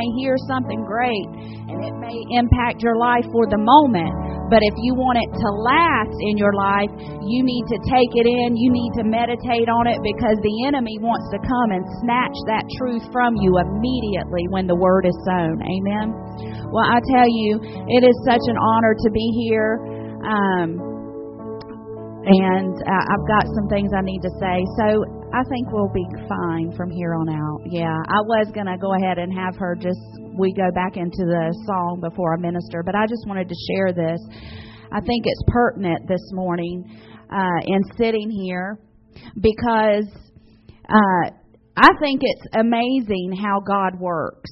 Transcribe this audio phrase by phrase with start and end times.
[0.00, 1.28] may hear something great
[1.68, 4.10] and it may impact your life for the moment.
[4.48, 6.90] But if you want it to last in your life,
[7.22, 8.58] you need to take it in.
[8.58, 12.66] You need to meditate on it because the enemy wants to come and snatch that
[12.80, 15.54] truth from you immediately when the word is sown.
[15.62, 16.10] Amen.
[16.74, 17.62] Well, I tell you,
[17.94, 19.78] it is such an honor to be here.
[20.26, 20.90] Um,
[22.26, 24.56] and uh, I've got some things I need to say.
[24.82, 27.62] So I think we'll be fine from here on out.
[27.70, 30.00] Yeah, I was going to go ahead and have her just,
[30.36, 33.92] we go back into the song before I minister, but I just wanted to share
[33.92, 34.18] this.
[34.90, 36.82] I think it's pertinent this morning
[37.30, 38.80] uh, in sitting here
[39.40, 40.10] because
[40.88, 41.30] uh,
[41.76, 44.50] I think it's amazing how God works.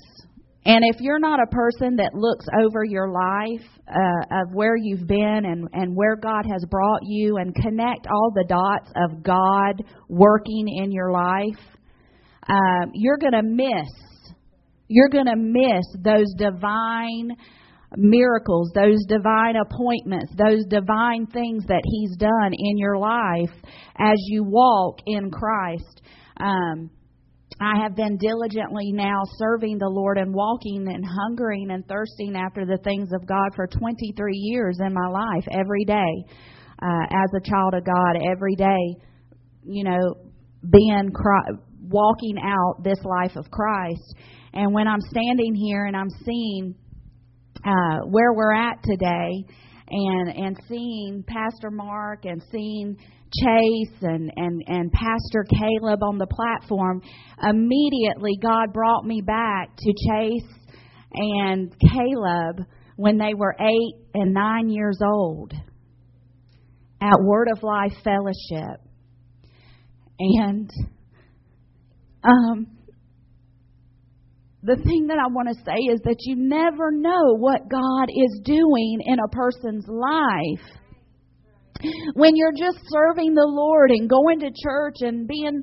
[0.64, 5.06] And if you're not a person that looks over your life uh, of where you've
[5.06, 9.82] been and, and where God has brought you and connect all the dots of God
[10.08, 11.58] working in your life,
[12.48, 13.88] um, you're going to miss.
[14.88, 17.30] You're going to miss those divine
[17.96, 23.54] miracles, those divine appointments, those divine things that He's done in your life
[23.96, 26.02] as you walk in Christ.
[26.38, 26.90] Um,
[27.60, 32.64] I have been diligently now serving the Lord and walking and hungering and thirsting after
[32.64, 36.24] the things of God for 23 years in my life, every day,
[36.80, 39.02] uh, as a child of God, every day,
[39.64, 40.14] you know,
[40.70, 41.10] being
[41.82, 44.14] walking out this life of Christ.
[44.52, 46.76] And when I'm standing here and I'm seeing
[47.64, 49.44] uh, where we're at today,
[49.90, 52.96] and and seeing Pastor Mark and seeing
[53.32, 57.02] Chase and, and, and Pastor Caleb on the platform,
[57.42, 60.58] immediately God brought me back to Chase
[61.12, 65.52] and Caleb when they were eight and nine years old
[67.00, 68.80] at Word of Life Fellowship.
[70.18, 70.70] And
[72.24, 72.66] um,
[74.62, 78.40] the thing that I want to say is that you never know what God is
[78.44, 80.77] doing in a person's life
[82.14, 85.62] when you're just serving the Lord and going to church and being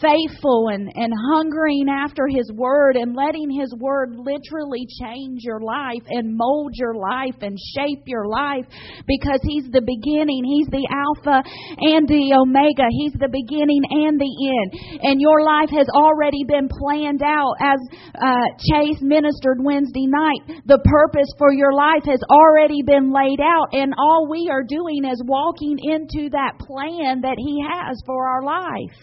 [0.00, 6.04] faithful and, and hungering after His Word and letting His Word literally change your life
[6.08, 8.64] and mold your life and shape your life
[9.06, 11.42] because He's the beginning, He's the Alpha
[11.82, 15.02] and the Omega, He's the beginning and the end.
[15.02, 17.80] And your life has already been planned out as
[18.14, 20.62] uh, Chase ministered Wednesday night.
[20.66, 25.04] The purpose for your life has already been laid out, and all we are doing
[25.04, 28.96] is walking walking into that plan that He has for our life.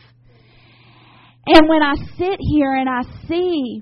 [1.45, 3.81] And when I sit here and I see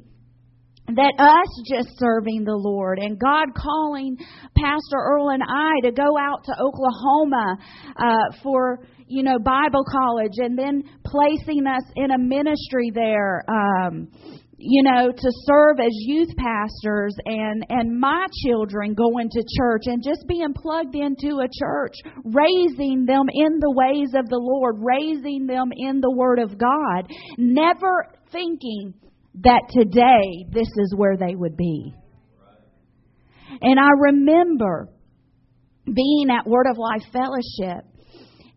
[0.87, 4.17] that us just serving the Lord and God calling
[4.57, 7.57] Pastor Earl and I to go out to Oklahoma
[7.95, 13.43] uh, for you know Bible college and then placing us in a ministry there.
[13.47, 14.09] Um,
[14.61, 20.03] you know, to serve as youth pastors and, and my children going to church and
[20.03, 25.47] just being plugged into a church, raising them in the ways of the Lord, raising
[25.47, 28.93] them in the Word of God, never thinking
[29.43, 31.93] that today this is where they would be.
[33.61, 34.89] And I remember
[35.85, 37.85] being at Word of Life Fellowship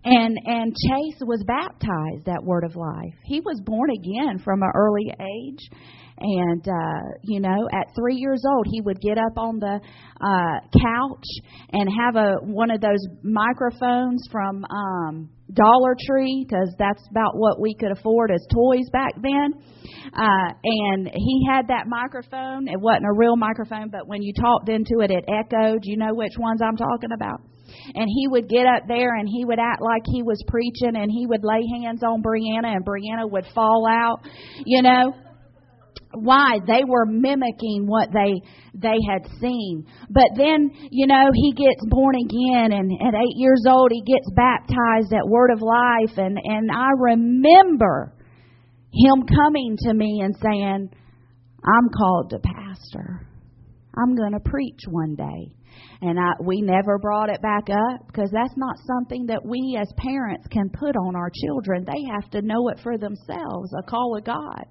[0.04, 3.14] and and Chase was baptized that Word of Life.
[3.24, 5.70] He was born again from an early age,
[6.18, 9.80] and uh, you know, at three years old, he would get up on the
[10.20, 11.26] uh, couch
[11.72, 17.60] and have a one of those microphones from um, Dollar Tree because that's about what
[17.60, 19.54] we could afford as toys back then.
[20.12, 22.68] Uh, and he had that microphone.
[22.68, 25.80] It wasn't a real microphone, but when you talked into it, it echoed.
[25.82, 27.40] You know which ones I'm talking about?
[27.94, 31.10] And he would get up there and he would act like he was preaching and
[31.10, 34.20] he would lay hands on Brianna and Brianna would fall out,
[34.64, 35.14] you know.
[36.16, 36.58] Why?
[36.64, 38.40] They were mimicking what they
[38.72, 39.86] they had seen.
[40.10, 44.30] But then, you know, he gets born again and at 8 years old he gets
[44.34, 48.14] baptized at Word of Life and and I remember
[48.92, 50.90] him coming to me and saying,
[51.64, 53.26] "I'm called to pastor.
[53.96, 55.56] I'm going to preach one day."
[56.00, 59.90] And I, we never brought it back up because that's not something that we as
[59.96, 61.84] parents can put on our children.
[61.84, 64.66] They have to know it for themselves, a call of God.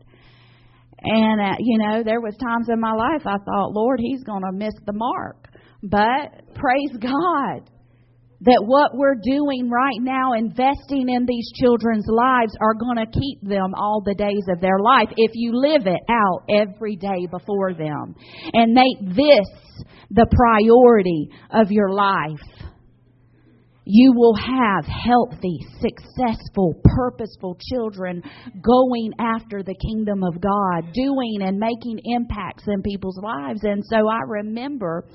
[1.01, 4.43] And, uh, you know, there was times in my life I thought, Lord, he's going
[4.43, 5.49] to miss the mark.
[5.81, 7.69] But praise God
[8.41, 13.41] that what we're doing right now, investing in these children's lives, are going to keep
[13.41, 17.73] them all the days of their life if you live it out every day before
[17.73, 18.15] them
[18.53, 19.47] and make this
[20.11, 22.39] the priority of your life.
[23.85, 28.23] you will have healthy, successful, purposeful children
[28.61, 33.59] going after the kingdom of God, doing and making impacts in people's lives.
[33.63, 35.05] And so I remember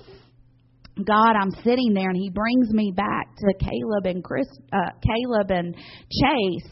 [1.07, 5.51] God, I'm sitting there and he brings me back to Caleb and Chris, uh, Caleb
[5.51, 6.71] and Chase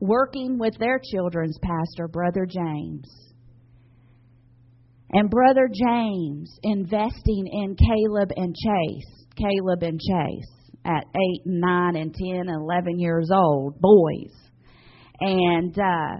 [0.00, 3.23] working with their children's pastor, Brother James.
[5.14, 12.12] And Brother James investing in Caleb and Chase, Caleb and Chase at 8, 9, and
[12.12, 14.32] 10, and 11 years old, boys.
[15.20, 16.18] And uh,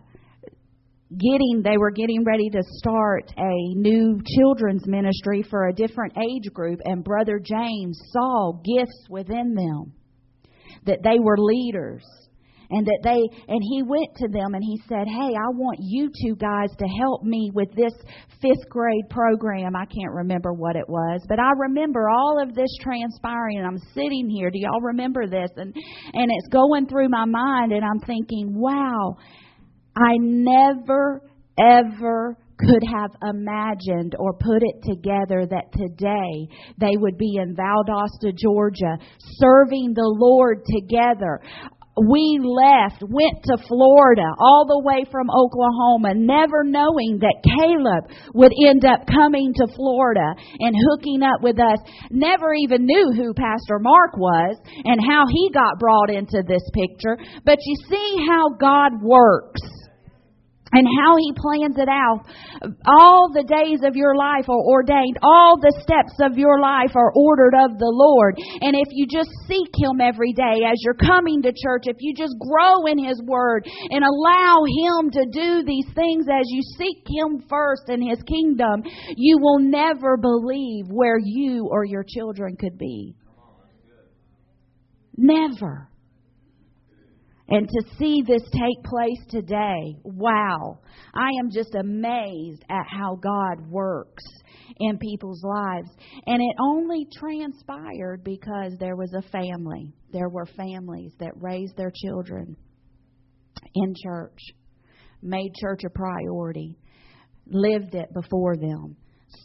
[1.11, 6.53] getting they were getting ready to start a new children's ministry for a different age
[6.53, 9.93] group and brother James saw gifts within them
[10.87, 12.05] that they were leaders
[12.71, 16.11] and that they and he went to them and he said hey i want you
[16.23, 17.93] two guys to help me with this
[18.41, 19.75] fifth grade program.
[19.75, 23.59] I can't remember what it was but i remember all of this transpiring.
[23.59, 24.51] And i'm sitting here.
[24.51, 25.51] Do y'all remember this?
[25.57, 25.75] And
[26.13, 29.17] and it's going through my mind and i'm thinking wow
[29.97, 31.23] i never
[31.59, 38.33] ever could have imagined or put it together that today they would be in Valdosta,
[38.37, 41.41] Georgia, serving the Lord together
[41.97, 48.53] we left, went to Florida, all the way from Oklahoma, never knowing that Caleb would
[48.67, 51.79] end up coming to Florida and hooking up with us.
[52.11, 57.17] Never even knew who Pastor Mark was and how he got brought into this picture.
[57.45, 59.63] But you see how God works
[60.75, 62.27] and how he plans it out.
[62.87, 65.19] All the days of your life are ordained.
[65.23, 68.35] All the steps of your life are ordered of the Lord.
[68.61, 72.15] And if you just seek him every day as you're coming to church, if you
[72.15, 77.07] just grow in his word and allow him to do these things as you seek
[77.07, 78.83] him first in his kingdom,
[79.17, 83.15] you will never believe where you or your children could be.
[85.17, 85.89] Never.
[87.49, 90.79] And to see this take place today, wow.
[91.13, 94.25] I am just amazed at how God works
[94.79, 95.91] in people's lives.
[96.27, 99.93] And it only transpired because there was a family.
[100.11, 102.57] There were families that raised their children
[103.75, 104.39] in church,
[105.23, 106.79] made church a priority,
[107.47, 108.97] lived it before them,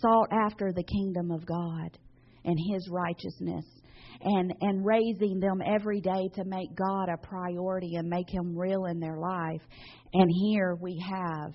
[0.02, 1.98] sought after the kingdom of God
[2.46, 3.66] and His righteousness
[4.22, 8.86] and and raising them every day to make God a priority and make him real
[8.86, 9.62] in their life.
[10.14, 11.54] And here we have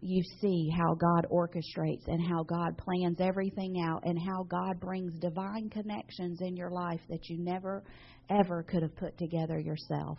[0.00, 5.18] you see how God orchestrates and how God plans everything out and how God brings
[5.18, 7.82] divine connections in your life that you never
[8.30, 10.18] ever could have put together yourself.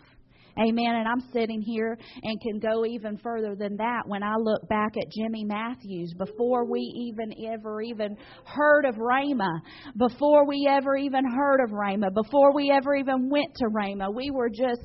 [0.59, 0.95] Amen.
[0.95, 4.97] And I'm sitting here and can go even further than that when I look back
[4.97, 9.61] at Jimmy Matthews before we even ever even heard of Rhema,
[9.97, 14.13] before we ever even heard of Rhema, before we ever even went to Rhema.
[14.13, 14.81] We were just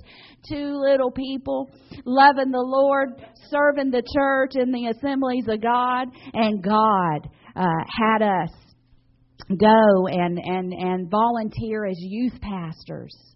[0.48, 1.70] two little people
[2.04, 3.08] loving the Lord,
[3.50, 7.64] serving the church in the assemblies of God, and God uh,
[7.98, 8.50] had us
[9.48, 13.33] go and, and, and volunteer as youth pastors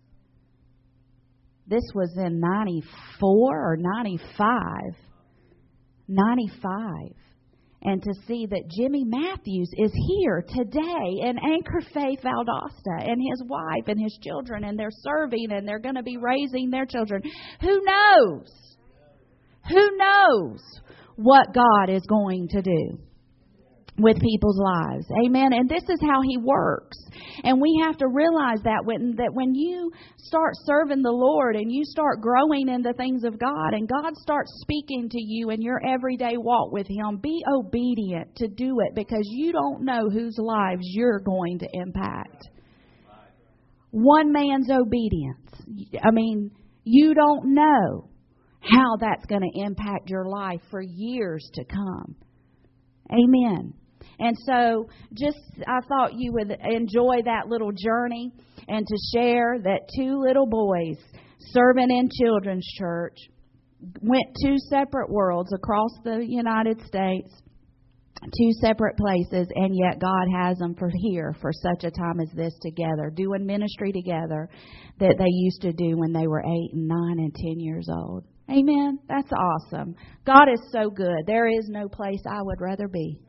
[1.69, 4.97] this was in 94 or 95.
[6.09, 6.82] 95.
[7.82, 13.44] And to see that Jimmy Matthews is here today in Anchor Faith Valdosta and his
[13.47, 17.23] wife and his children, and they're serving and they're going to be raising their children.
[17.61, 18.49] Who knows?
[19.69, 20.61] Who knows
[21.17, 22.99] what God is going to do?
[23.99, 25.06] With people's lives.
[25.25, 25.53] Amen.
[25.53, 26.97] And this is how he works.
[27.43, 31.71] And we have to realize that when that when you start serving the Lord and
[31.71, 35.62] you start growing in the things of God and God starts speaking to you in
[35.62, 40.37] your everyday walk with him, be obedient to do it because you don't know whose
[40.38, 42.49] lives you're going to impact.
[43.90, 45.93] One man's obedience.
[46.02, 46.50] I mean,
[46.85, 48.11] you don't know
[48.61, 52.17] how that's going to impact your life for years to come.
[53.11, 53.73] Amen.
[54.18, 58.32] And so, just I thought you would enjoy that little journey
[58.68, 60.96] and to share that two little boys
[61.52, 63.16] serving in children's church
[64.02, 67.30] went two separate worlds across the United States,
[68.22, 72.30] two separate places, and yet God has them for here for such a time as
[72.34, 74.48] this together, doing ministry together
[74.98, 78.25] that they used to do when they were eight and nine and ten years old.
[78.50, 78.98] Amen.
[79.08, 79.94] That's awesome.
[80.26, 81.26] God is so good.
[81.26, 83.20] There is no place I would rather be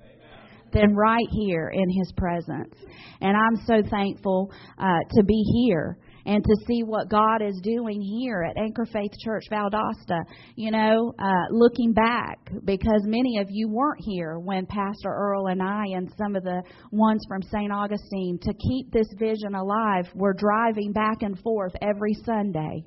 [0.72, 2.76] than right here in His presence.
[3.22, 8.02] And I'm so thankful uh, to be here and to see what God is doing
[8.02, 10.22] here at Anchor Faith Church Valdosta.
[10.56, 15.62] You know, uh, looking back, because many of you weren't here when Pastor Earl and
[15.62, 16.62] I and some of the
[16.92, 17.72] ones from St.
[17.72, 22.84] Augustine, to keep this vision alive, we're driving back and forth every Sunday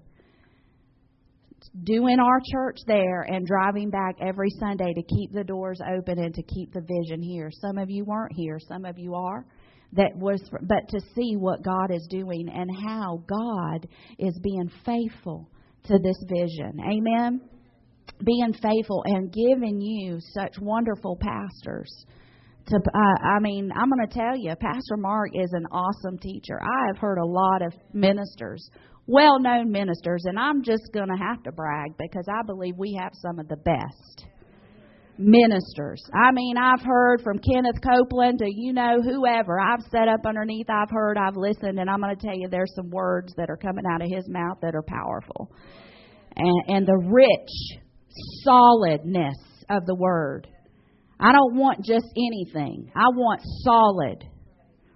[1.85, 6.35] doing our church there and driving back every Sunday to keep the doors open and
[6.35, 7.51] to keep the vision here.
[7.61, 9.45] Some of you weren't here, some of you are
[9.95, 13.87] that was but to see what God is doing and how God
[14.19, 15.51] is being faithful
[15.85, 16.81] to this vision.
[16.81, 17.41] Amen.
[18.25, 22.07] Being faithful and giving you such wonderful pastors.
[22.69, 26.61] To, uh, I mean, I'm going to tell you, Pastor Mark is an awesome teacher.
[26.63, 28.71] I have heard a lot of ministers,
[29.07, 32.99] well known ministers, and I'm just going to have to brag because I believe we
[33.01, 34.27] have some of the best
[35.19, 36.03] ministers.
[36.15, 39.61] I mean, I've heard from Kenneth Copeland to you know whoever.
[39.61, 42.75] I've sat up underneath, I've heard, I've listened, and I'm going to tell you there's
[42.75, 45.53] some words that are coming out of his mouth that are powerful.
[46.35, 47.81] And, and the rich
[48.43, 49.37] solidness
[49.69, 50.49] of the word.
[51.21, 52.91] I don't want just anything.
[52.97, 54.25] I want solid,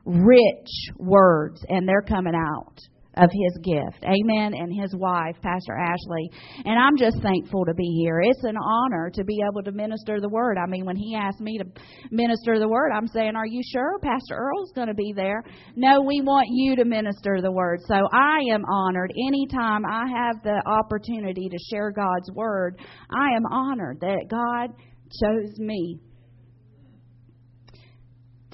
[0.04, 2.78] rich words, and they're coming out
[3.16, 4.04] of his gift.
[4.04, 4.52] Amen.
[4.54, 6.30] And his wife, Pastor Ashley.
[6.64, 8.20] And I'm just thankful to be here.
[8.20, 10.58] It's an honor to be able to minister the word.
[10.58, 11.64] I mean, when he asked me to
[12.10, 15.42] minister the word, I'm saying, Are you sure Pastor Earl's going to be there?
[15.76, 17.80] No, we want you to minister the word.
[17.86, 19.12] So I am honored.
[19.26, 22.78] Anytime I have the opportunity to share God's word,
[23.10, 24.76] I am honored that God
[25.22, 26.00] chose me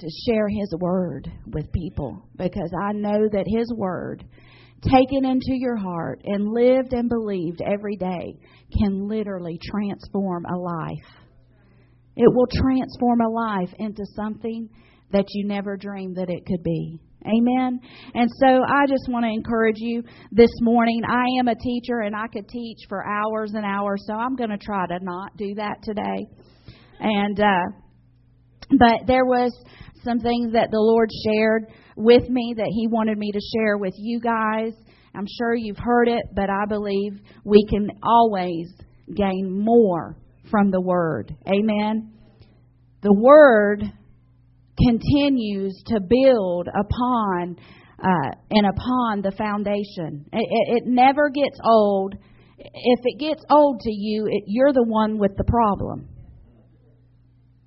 [0.03, 4.23] to share His Word with people because I know that His Word
[4.83, 8.35] taken into your heart and lived and believed every day
[8.77, 11.23] can literally transform a life.
[12.15, 14.69] It will transform a life into something
[15.11, 16.99] that you never dreamed that it could be.
[17.25, 17.79] Amen.
[18.13, 21.01] And so I just want to encourage you this morning.
[21.07, 24.49] I am a teacher and I could teach for hours and hours, so I'm going
[24.49, 26.27] to try to not do that today.
[26.99, 27.83] And uh
[28.77, 29.53] but there was
[30.03, 33.93] some things that the Lord shared with me that He wanted me to share with
[33.97, 34.73] you guys.
[35.15, 38.67] I'm sure you've heard it, but I believe we can always
[39.15, 40.17] gain more
[40.49, 41.35] from the Word.
[41.47, 42.13] Amen.
[43.01, 43.83] The Word
[44.77, 47.57] continues to build upon
[48.03, 50.25] uh, and upon the foundation.
[50.33, 52.15] It, it, never gets old.
[52.57, 56.09] If it gets old to you, it, you're the one with the problem.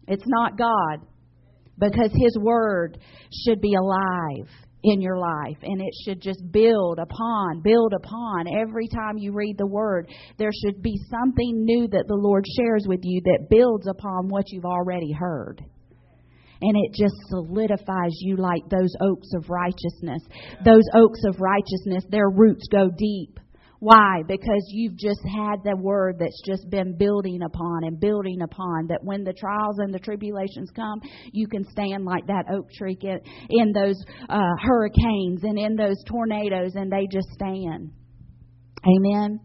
[0.09, 1.06] It's not God
[1.78, 2.99] because His Word
[3.45, 4.49] should be alive
[4.83, 8.47] in your life and it should just build upon, build upon.
[8.49, 12.85] Every time you read the Word, there should be something new that the Lord shares
[12.87, 15.62] with you that builds upon what you've already heard
[16.61, 20.23] and it just solidifies you like those oaks of righteousness.
[20.64, 23.38] Those oaks of righteousness, their roots go deep.
[23.80, 24.23] Why?
[24.26, 28.87] Because you've just had the word that's just been building upon and building upon.
[28.88, 31.00] That when the trials and the tribulations come,
[31.33, 36.02] you can stand like that oak tree in, in those uh, hurricanes and in those
[36.06, 37.90] tornadoes, and they just stand.
[38.87, 39.40] Amen.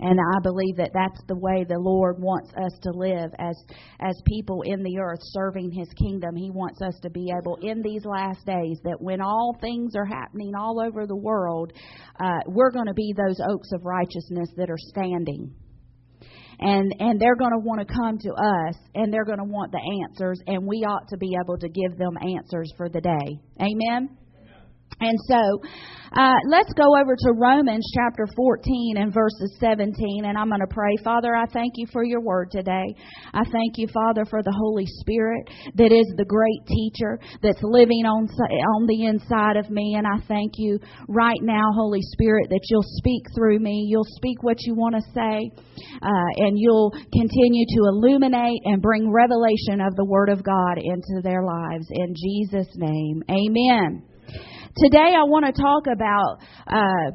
[0.00, 3.56] And I believe that that's the way the Lord wants us to live as
[4.00, 6.34] as people in the earth serving his kingdom.
[6.34, 10.06] He wants us to be able in these last days that when all things are
[10.06, 11.72] happening all over the world,
[12.18, 15.54] uh, we're going to be those oaks of righteousness that are standing.
[16.60, 19.72] And and they're going to want to come to us and they're going to want
[19.72, 23.38] the answers and we ought to be able to give them answers for the day.
[23.60, 24.16] Amen
[24.98, 25.60] and so,
[26.12, 30.66] uh, let's go over to Romans chapter 14 and verses 17, and I'm going to
[30.66, 30.90] pray.
[31.04, 32.96] Father, I thank you for your word today.
[33.32, 38.04] I thank you, Father, for the Holy Spirit that is the great teacher that's living
[38.06, 39.94] on, on the inside of me.
[39.96, 43.86] And I thank you right now, Holy Spirit, that you'll speak through me.
[43.88, 45.50] You'll speak what you want to say,
[46.02, 51.22] uh, and you'll continue to illuminate and bring revelation of the Word of God into
[51.22, 51.86] their lives.
[51.90, 54.09] In Jesus' name, amen.
[54.76, 57.10] Today I want to talk about uh,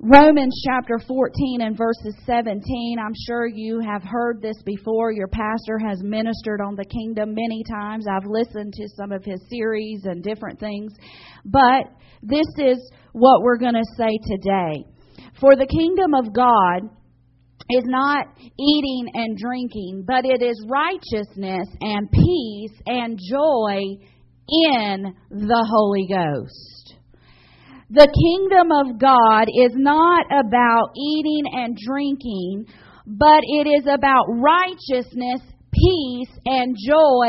[0.00, 2.96] Romans chapter 14 and verses 17.
[2.98, 5.12] I'm sure you have heard this before.
[5.12, 8.06] Your pastor has ministered on the kingdom many times.
[8.10, 10.92] I've listened to some of his series and different things.
[11.44, 11.84] But
[12.20, 12.78] this is
[13.12, 14.84] what we're going to say today.
[15.38, 16.90] For the kingdom of God
[17.70, 18.26] is not
[18.58, 24.04] eating and drinking, but it is righteousness and peace and joy
[24.48, 26.96] in the Holy Ghost.
[27.90, 32.64] The kingdom of God is not about eating and drinking,
[33.06, 35.40] but it is about righteousness,
[35.72, 37.28] peace, and joy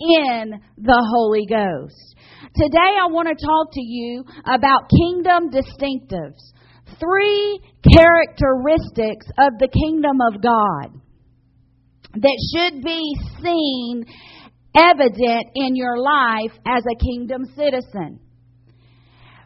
[0.00, 2.16] in the Holy Ghost.
[2.56, 6.42] Today I want to talk to you about kingdom distinctives.
[6.98, 7.60] Three
[7.94, 11.00] characteristics of the kingdom of God
[12.14, 14.04] that should be seen
[14.74, 18.20] evident in your life as a kingdom citizen.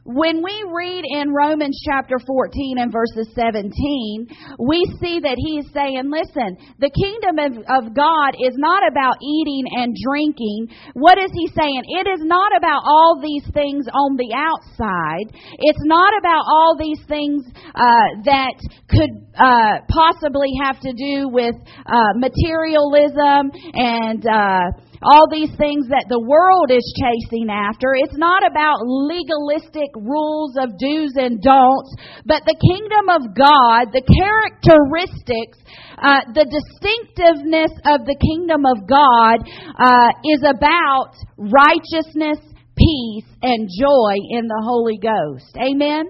[0.05, 4.29] When we read in Romans chapter 14 and verses 17,
[4.61, 9.17] we see that he is saying, listen, the kingdom of, of God is not about
[9.25, 10.69] eating and drinking.
[10.93, 11.89] What is he saying?
[11.89, 15.33] It is not about all these things on the outside.
[15.57, 18.61] It's not about all these things uh, that
[18.93, 21.57] could uh, possibly have to do with
[21.89, 24.69] uh, materialism and uh,
[25.05, 27.93] all these things that the world is chasing after.
[27.93, 31.93] It's not about legalistic rules of do's and don'ts,
[32.25, 35.61] but the kingdom of God, the characteristics,
[36.01, 39.45] uh, the distinctiveness of the kingdom of God
[39.77, 42.41] uh, is about righteousness,
[42.73, 45.53] peace, and joy in the Holy Ghost.
[45.61, 46.09] Amen?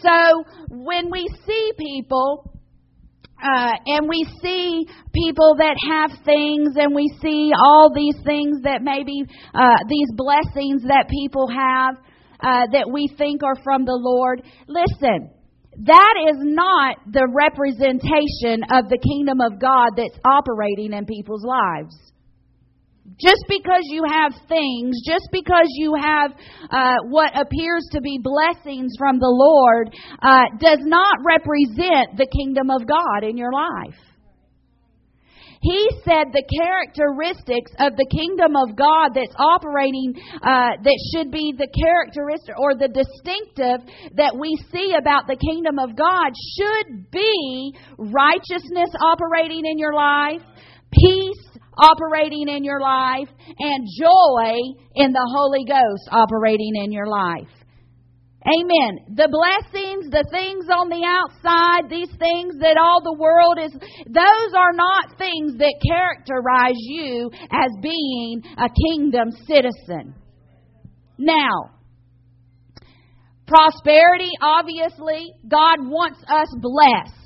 [0.00, 2.53] So when we see people,
[3.44, 8.80] uh, and we see people that have things, and we see all these things that
[8.82, 9.22] maybe
[9.52, 11.96] uh, these blessings that people have
[12.40, 14.42] uh, that we think are from the Lord.
[14.66, 15.30] Listen,
[15.84, 21.96] that is not the representation of the kingdom of God that's operating in people's lives.
[23.20, 26.32] Just because you have things, just because you have
[26.70, 32.70] uh, what appears to be blessings from the Lord, uh, does not represent the kingdom
[32.70, 33.94] of God in your life.
[35.64, 40.12] He said the characteristics of the kingdom of God that's operating,
[40.44, 43.80] uh, that should be the characteristic or the distinctive
[44.12, 50.42] that we see about the kingdom of God should be righteousness operating in your life,
[50.92, 53.28] peace operating in your life,
[53.58, 54.54] and joy
[54.94, 57.48] in the Holy Ghost operating in your life.
[58.44, 59.16] Amen.
[59.16, 63.72] The blessings, the things on the outside, these things that all the world is,
[64.04, 70.14] those are not things that characterize you as being a kingdom citizen.
[71.16, 71.72] Now,
[73.46, 77.23] prosperity, obviously, God wants us blessed.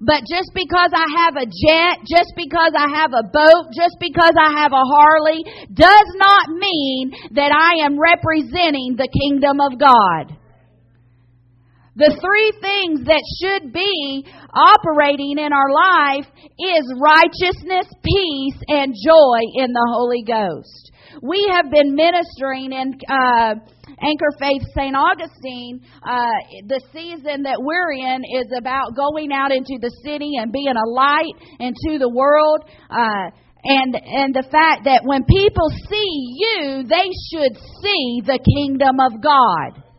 [0.00, 4.32] But just because I have a jet, just because I have a boat, just because
[4.40, 10.38] I have a Harley, does not mean that I am representing the kingdom of God.
[11.94, 14.24] The three things that should be
[14.54, 16.24] operating in our life
[16.56, 20.90] is righteousness, peace, and joy in the Holy Ghost.
[21.20, 23.54] We have been ministering in uh,
[24.02, 24.94] Anchor Faith St.
[24.96, 30.52] Augustine, uh, the season that we're in is about going out into the city and
[30.52, 32.64] being a light into the world.
[32.90, 33.30] Uh,
[33.64, 39.22] and and the fact that when people see you, they should see the kingdom of
[39.22, 39.91] God.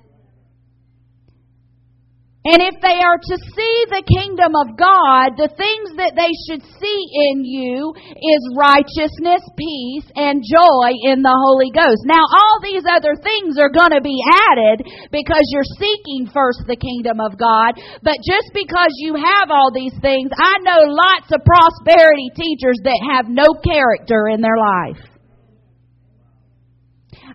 [2.43, 6.59] And if they are to see the kingdom of God, the things that they should
[6.75, 7.01] see
[7.31, 12.03] in you is righteousness, peace, and joy in the Holy Ghost.
[12.03, 14.19] Now, all these other things are going to be
[14.51, 17.79] added because you're seeking first the kingdom of God.
[18.03, 22.99] But just because you have all these things, I know lots of prosperity teachers that
[23.07, 25.12] have no character in their life.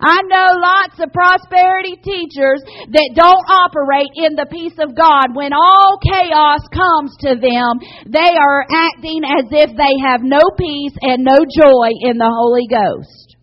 [0.00, 5.34] I know lots of prosperity teachers that don't operate in the peace of God.
[5.34, 10.94] When all chaos comes to them, they are acting as if they have no peace
[11.02, 13.36] and no joy in the Holy Ghost.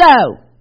[0.00, 0.51] So,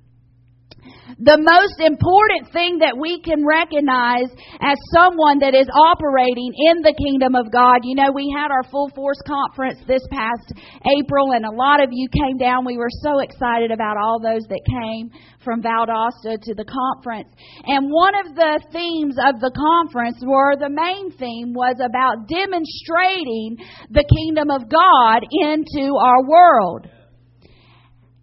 [1.21, 4.25] the most important thing that we can recognize
[4.57, 8.65] as someone that is operating in the kingdom of God, you know, we had our
[8.73, 10.49] full force conference this past
[10.81, 12.65] April and a lot of you came down.
[12.65, 15.13] We were so excited about all those that came
[15.45, 17.29] from Valdosta to the conference.
[17.69, 23.61] And one of the themes of the conference were the main theme was about demonstrating
[23.93, 26.89] the kingdom of God into our world.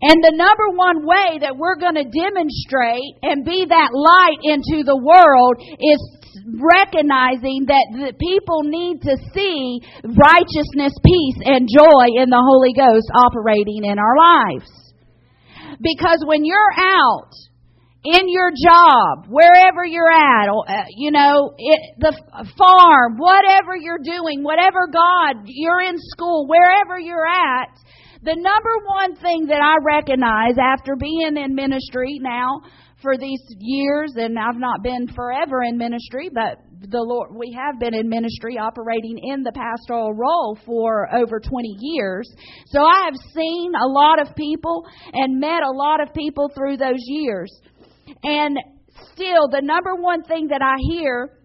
[0.01, 4.87] And the number one way that we're going to demonstrate and be that light into
[4.87, 6.01] the world is
[6.55, 13.11] recognizing that the people need to see righteousness, peace, and joy in the Holy Ghost
[13.11, 14.71] operating in our lives.
[15.83, 17.35] Because when you're out
[18.05, 22.15] in your job, wherever you're at, uh, you know, it, the
[22.57, 27.69] farm, whatever you're doing, whatever God, you're in school, wherever you're at,
[28.23, 32.63] the number one thing that I recognize after being in ministry now
[33.03, 37.79] for these years, and I've not been forever in ministry, but the Lord, we have
[37.81, 42.29] been in ministry operating in the pastoral role for over 20 years.
[42.67, 46.77] So I have seen a lot of people and met a lot of people through
[46.77, 47.51] those years.
[48.23, 48.59] And
[49.13, 51.39] still, the number one thing that I hear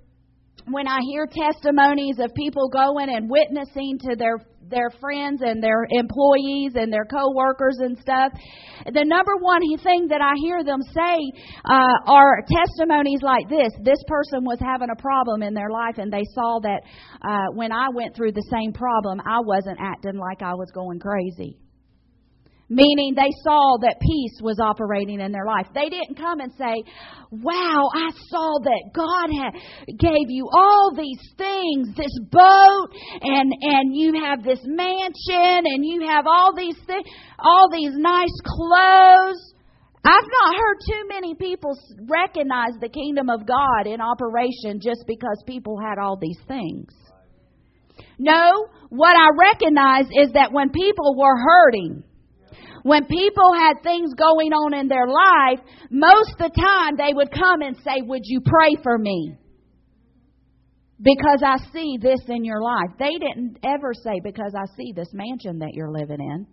[0.70, 4.38] when I hear testimonies of people going and witnessing to their
[4.70, 8.32] their friends and their employees and their coworkers and stuff,
[8.86, 11.18] the number one thing that I hear them say
[11.66, 16.12] uh, are testimonies like this: This person was having a problem in their life, and
[16.12, 16.82] they saw that
[17.22, 21.00] uh, when I went through the same problem, I wasn't acting like I was going
[21.00, 21.58] crazy
[22.70, 25.68] meaning they saw that peace was operating in their life.
[25.74, 26.84] They didn't come and say,
[27.32, 29.54] "Wow, I saw that God had
[30.00, 32.88] gave you all these things, this boat,
[33.22, 37.08] and and you have this mansion, and you have all these things,
[37.40, 39.54] all these nice clothes."
[40.06, 41.78] I've not heard too many people
[42.10, 46.94] recognize the kingdom of God in operation just because people had all these things.
[48.20, 52.04] No, what I recognize is that when people were hurting,
[52.84, 57.32] when people had things going on in their life, most of the time they would
[57.32, 59.38] come and say, Would you pray for me?
[61.02, 62.92] Because I see this in your life.
[63.00, 66.46] They didn't ever say, Because I see this mansion that you're living in,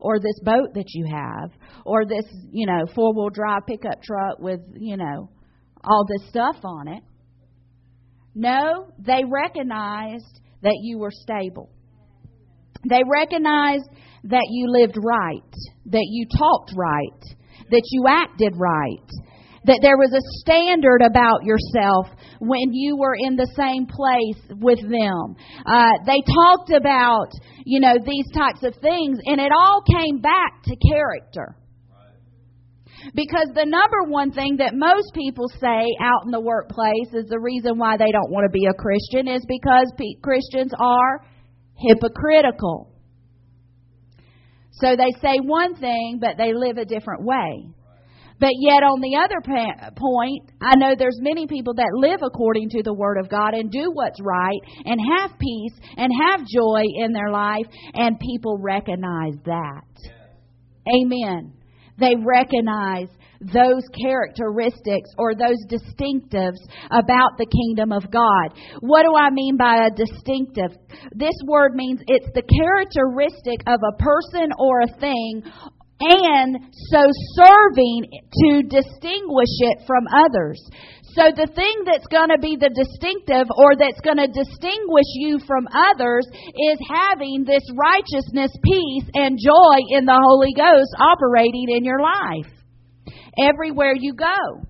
[0.00, 1.50] or this boat that you have,
[1.84, 5.30] or this, you know, four wheel drive pickup truck with, you know,
[5.84, 7.02] all this stuff on it.
[8.34, 11.70] No, they recognized that you were stable.
[12.88, 13.88] They recognized
[14.24, 15.52] that you lived right,
[15.86, 17.22] that you talked right,
[17.70, 19.08] that you acted right,
[19.64, 22.06] that there was a standard about yourself
[22.40, 25.36] when you were in the same place with them.
[25.66, 27.28] Uh, they talked about,
[27.64, 31.56] you know, these types of things, and it all came back to character.
[33.14, 37.38] Because the number one thing that most people say out in the workplace is the
[37.38, 39.86] reason why they don't want to be a Christian is because
[40.22, 41.22] Christians are
[41.74, 42.95] hypocritical.
[44.80, 47.68] So they say one thing, but they live a different way.
[48.38, 49.40] But yet, on the other
[49.96, 53.70] point, I know there's many people that live according to the Word of God and
[53.70, 59.36] do what's right and have peace and have joy in their life, and people recognize
[59.46, 60.12] that.
[60.94, 61.54] Amen.
[61.98, 63.08] They recognize
[63.40, 68.56] those characteristics or those distinctives about the kingdom of God.
[68.80, 70.76] What do I mean by a distinctive?
[71.14, 75.42] This word means it's the characteristic of a person or a thing
[75.98, 76.58] and
[76.92, 77.00] so
[77.34, 78.04] serving
[78.44, 80.60] to distinguish it from others.
[81.16, 85.40] So the thing that's going to be the distinctive or that's going to distinguish you
[85.48, 91.84] from others is having this righteousness, peace, and joy in the Holy Ghost operating in
[91.84, 92.55] your life
[93.38, 94.66] everywhere you go.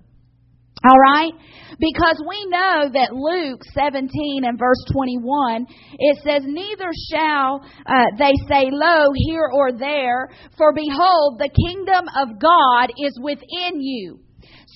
[0.85, 1.33] All right?
[1.79, 5.65] Because we know that Luke 17 and verse 21,
[5.97, 12.05] it says, Neither shall uh, they say, Lo, here or there, for behold, the kingdom
[12.17, 14.19] of God is within you.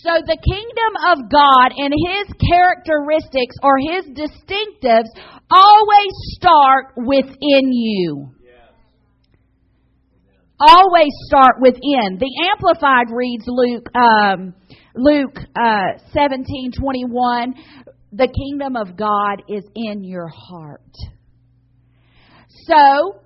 [0.04, 5.10] So the kingdom of God and his characteristics or his distinctives
[5.52, 8.32] always start within you
[10.68, 12.18] always start within.
[12.20, 14.54] The Amplified reads Luke um,
[14.96, 17.56] Luke uh, seventeen twenty one.
[18.14, 20.94] The kingdom of God is in your heart.
[22.68, 23.21] So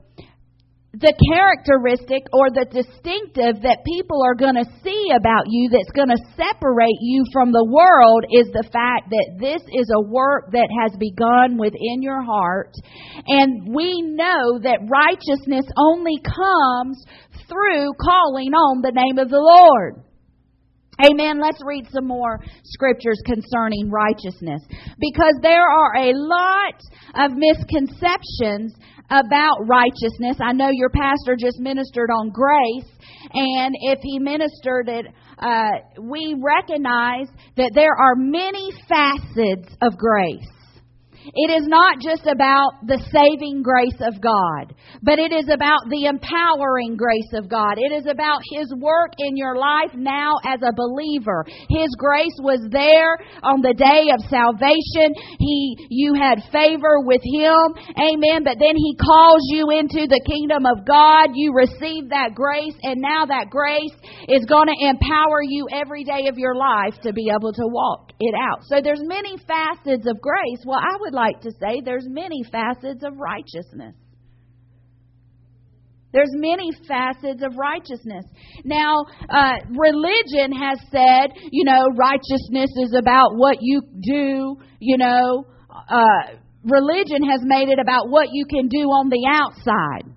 [0.96, 6.08] the characteristic or the distinctive that people are going to see about you that's going
[6.08, 10.72] to separate you from the world is the fact that this is a work that
[10.72, 12.72] has begun within your heart.
[13.28, 17.04] And we know that righteousness only comes
[17.52, 20.00] through calling on the name of the Lord.
[21.04, 21.42] Amen.
[21.42, 24.62] Let's read some more scriptures concerning righteousness.
[24.98, 26.80] Because there are a lot
[27.16, 28.74] of misconceptions
[29.10, 30.38] about righteousness.
[30.42, 32.90] I know your pastor just ministered on grace,
[33.34, 35.06] and if he ministered it,
[35.40, 40.48] uh, we recognize that there are many facets of grace.
[41.34, 46.06] It is not just about the saving grace of God, but it is about the
[46.06, 47.82] empowering grace of God.
[47.82, 51.46] It is about His work in your life now as a believer.
[51.70, 55.18] His grace was there on the day of salvation.
[55.42, 57.74] He, you had favor with Him.
[57.98, 58.46] Amen.
[58.46, 61.34] But then He calls you into the kingdom of God.
[61.34, 63.96] You receive that grace and now that grace
[64.30, 68.14] is going to empower you every day of your life to be able to walk
[68.20, 68.62] it out.
[68.70, 70.62] So there's many facets of grace.
[70.66, 73.96] Well, I would like to say there's many facets of righteousness.
[76.14, 78.24] There's many facets of righteousness.
[78.64, 85.46] Now, uh, religion has said, you know, righteousness is about what you do, you know,
[85.70, 90.08] uh, religion has made it about what you can do on the outside.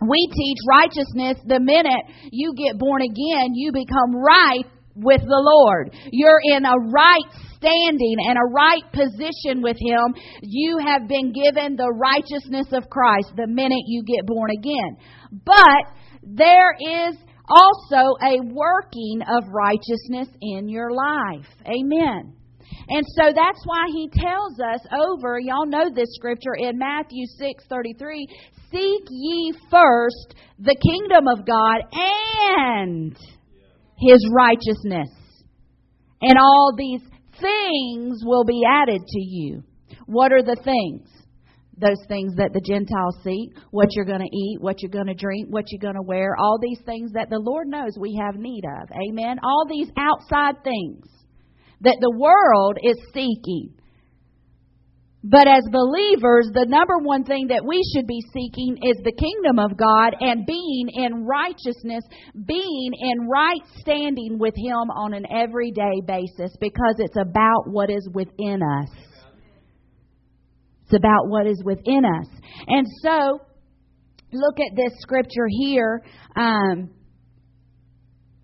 [0.00, 5.94] We teach righteousness the minute you get born again, you become right with the Lord.
[6.10, 7.26] You're in a right
[7.62, 10.14] standing and a right position with Him.
[10.42, 14.96] You have been given the righteousness of Christ the minute you get born again.
[15.30, 17.16] But there is
[17.48, 21.46] also a working of righteousness in your life.
[21.66, 22.34] Amen.
[22.88, 28.26] And so that's why he tells us over, y'all know this scripture in Matthew 6:33,
[28.70, 33.16] seek ye first the kingdom of God and
[33.98, 35.10] his righteousness.
[36.22, 37.02] And all these
[37.42, 39.62] things will be added to you.
[40.06, 41.08] What are the things?
[41.76, 45.14] Those things that the Gentiles seek, what you're going to eat, what you're going to
[45.14, 48.36] drink, what you're going to wear, all these things that the Lord knows we have
[48.36, 48.88] need of.
[48.92, 49.38] Amen.
[49.42, 51.06] All these outside things
[51.80, 53.74] that the world is seeking.
[55.24, 59.60] But as believers, the number one thing that we should be seeking is the kingdom
[59.60, 62.02] of God and being in righteousness,
[62.34, 68.08] being in right standing with Him on an everyday basis because it's about what is
[68.12, 68.88] within us.
[70.86, 72.26] It's about what is within us.
[72.66, 73.38] And so,
[74.32, 76.02] look at this scripture here.
[76.34, 76.90] Um,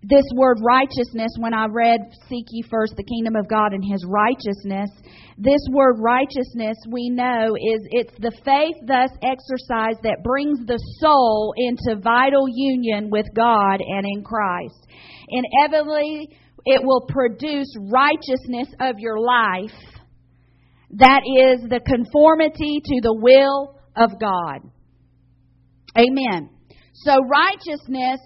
[0.01, 4.05] this word righteousness, when I read, Seek ye first the kingdom of God and his
[4.07, 4.89] righteousness,
[5.37, 11.53] this word righteousness, we know, is it's the faith thus exercised that brings the soul
[11.57, 14.87] into vital union with God and in Christ.
[15.27, 16.29] Inevitably,
[16.65, 19.75] it will produce righteousness of your life.
[20.91, 24.59] That is the conformity to the will of God.
[25.97, 26.49] Amen.
[26.93, 28.19] So righteousness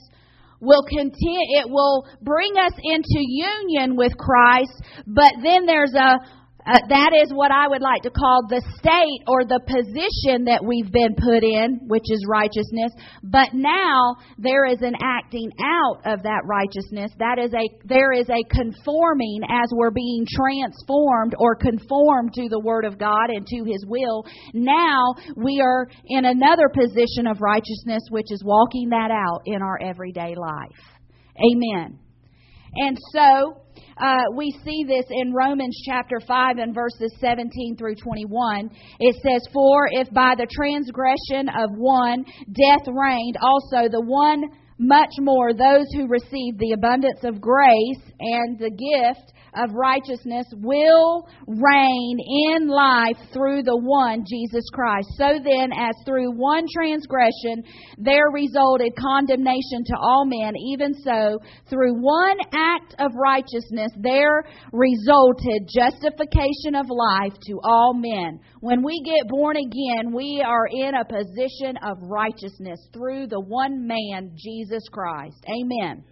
[0.64, 4.72] will continue, it will bring us into union with Christ,
[5.06, 6.18] but then there's a,
[6.66, 10.64] uh, that is what I would like to call the state or the position that
[10.64, 12.92] we've been put in, which is righteousness.
[13.22, 17.12] But now there is an acting out of that righteousness.
[17.20, 22.60] That is a there is a conforming as we're being transformed or conformed to the
[22.60, 24.26] Word of God and to His will.
[24.54, 29.80] Now we are in another position of righteousness, which is walking that out in our
[29.82, 30.80] everyday life.
[31.36, 32.00] Amen.
[32.76, 33.63] And so
[33.98, 38.70] uh, we see this in Romans chapter 5 and verses 17 through 21.
[39.00, 44.44] It says, For if by the transgression of one death reigned, also the one
[44.80, 51.28] much more those who received the abundance of grace and the gift of righteousness will
[51.48, 52.18] reign
[52.56, 55.08] in life through the one, Jesus Christ.
[55.18, 57.64] So then, as through one transgression
[57.98, 61.40] there resulted condemnation to all men, even so,
[61.70, 68.40] through one act of righteousness there resulted justification of life to all men.
[68.62, 73.88] When we get born again, we are in a position of righteousness through the one
[73.88, 75.44] man, Jesus Christ.
[75.48, 76.04] Amen.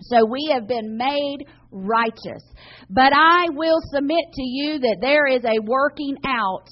[0.00, 2.42] So we have been made righteous.
[2.90, 6.66] But I will submit to you that there is a working out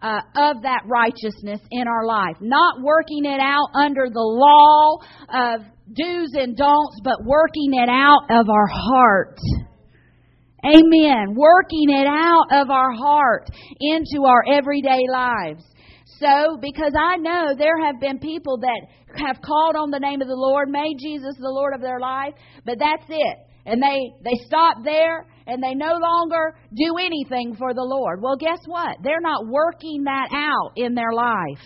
[0.00, 2.36] uh, of that righteousness in our life.
[2.40, 5.60] Not working it out under the law of
[5.92, 9.38] do's and don'ts, but working it out of our heart.
[10.64, 11.34] Amen.
[11.36, 13.48] Working it out of our heart
[13.80, 15.64] into our everyday lives.
[16.20, 18.80] So, because I know there have been people that
[19.16, 22.34] have called on the name of the Lord, made Jesus the Lord of their life,
[22.64, 23.38] but that's it.
[23.66, 28.20] And they, they stop there and they no longer do anything for the Lord.
[28.22, 28.96] Well, guess what?
[29.02, 31.64] They're not working that out in their life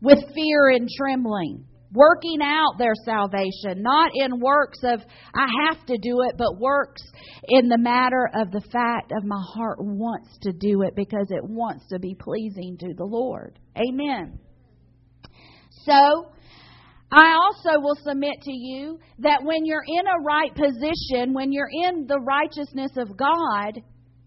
[0.00, 5.00] with fear and trembling working out their salvation, not in works of,
[5.34, 7.02] I have to do it, but works
[7.48, 11.44] in the matter of the fact of my heart wants to do it because it
[11.44, 13.58] wants to be pleasing to the Lord.
[13.76, 14.38] Amen.
[15.84, 16.30] So,
[17.12, 21.70] I also will submit to you that when you're in a right position, when you're
[21.70, 23.80] in the righteousness of God,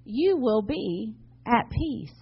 [0.05, 2.13] you will be at peace.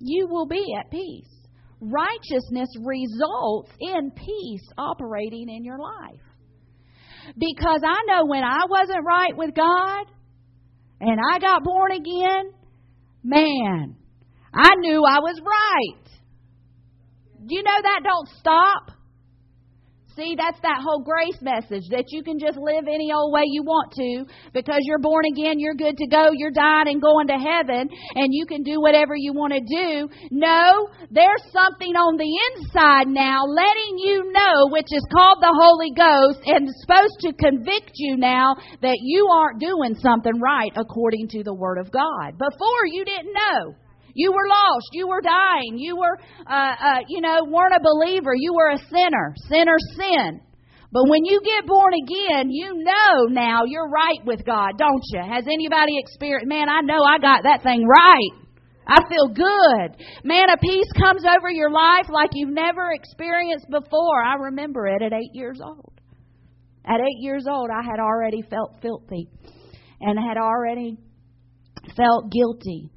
[0.00, 1.33] You will be at peace
[1.80, 6.20] righteousness results in peace operating in your life.
[7.38, 10.06] Because I know when I wasn't right with God
[11.00, 12.52] and I got born again,
[13.22, 13.96] man,
[14.52, 16.10] I knew I was right.
[17.46, 18.93] You know that don't stop?
[20.16, 23.64] See, that's that whole grace message that you can just live any old way you
[23.64, 27.34] want to because you're born again, you're good to go, you're dying and going to
[27.34, 30.08] heaven, and you can do whatever you want to do.
[30.30, 35.90] No, there's something on the inside now letting you know, which is called the Holy
[35.90, 41.42] Ghost, and supposed to convict you now that you aren't doing something right according to
[41.42, 42.38] the Word of God.
[42.38, 43.74] Before, you didn't know.
[44.14, 44.88] You were lost.
[44.92, 45.76] You were dying.
[45.78, 48.32] You were, uh, uh, you know, weren't a believer.
[48.34, 49.34] You were a sinner.
[49.48, 50.40] Sinner sin.
[50.92, 55.20] But when you get born again, you know now you're right with God, don't you?
[55.20, 58.30] Has anybody experienced, man, I know I got that thing right.
[58.86, 60.04] I feel good.
[60.22, 64.22] Man, a peace comes over your life like you've never experienced before.
[64.22, 66.00] I remember it at eight years old.
[66.84, 69.26] At eight years old, I had already felt filthy
[70.00, 70.98] and had already
[71.96, 72.90] felt guilty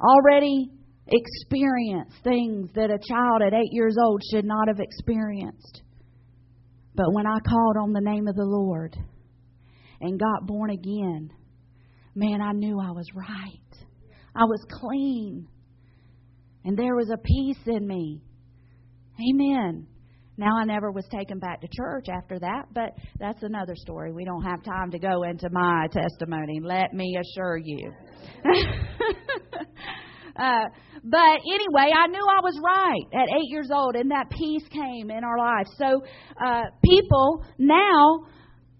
[0.00, 0.70] already
[1.06, 5.82] experienced things that a child at eight years old should not have experienced.
[6.94, 8.96] But when I called on the name of the Lord
[10.00, 11.30] and got born again,
[12.14, 13.86] man, I knew I was right.
[14.34, 15.48] I was clean.
[16.64, 18.22] And there was a peace in me.
[19.20, 19.86] Amen.
[20.36, 24.12] Now, I never was taken back to church after that, but that's another story.
[24.12, 27.92] We don't have time to go into my testimony, let me assure you.
[30.36, 30.64] uh,
[31.04, 35.10] but anyway, I knew I was right at eight years old, and that peace came
[35.10, 35.66] in our life.
[35.76, 36.02] So,
[36.42, 38.26] uh, people, now,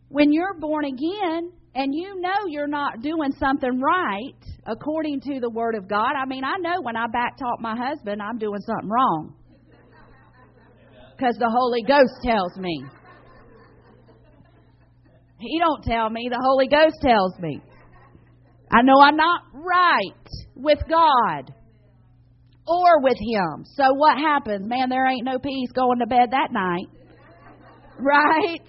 [0.09, 4.35] when you're born again, and you know you're not doing something right
[4.67, 6.13] according to the Word of God.
[6.17, 9.35] I mean, I know when I back talk my husband, I'm doing something wrong
[11.17, 12.85] because the Holy Ghost tells me.
[15.39, 17.61] He don't tell me, the Holy Ghost tells me.
[18.71, 21.55] I know I'm not right with God
[22.67, 23.65] or with Him.
[23.77, 24.67] So what happens?
[24.67, 26.87] Man, there ain't no peace going to bed that night.
[27.99, 28.61] Right?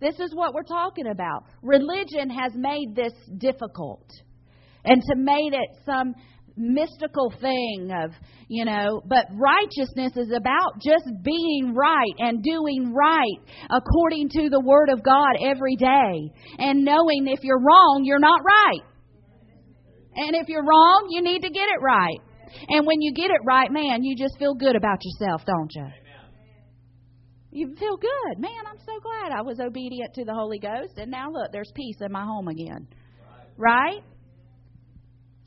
[0.00, 1.44] This is what we're talking about.
[1.62, 4.06] Religion has made this difficult
[4.84, 6.14] and to made it some
[6.56, 8.10] mystical thing of,
[8.48, 13.38] you know, but righteousness is about just being right and doing right
[13.70, 18.40] according to the Word of God every day and knowing if you're wrong, you're not
[18.44, 18.82] right.
[20.16, 22.20] And if you're wrong, you need to get it right.
[22.68, 25.86] And when you get it right, man, you just feel good about yourself, don't you?
[27.50, 28.38] You feel good.
[28.38, 30.98] Man, I'm so glad I was obedient to the Holy Ghost.
[30.98, 32.88] And now look, there's peace in my home again.
[33.56, 34.02] Right?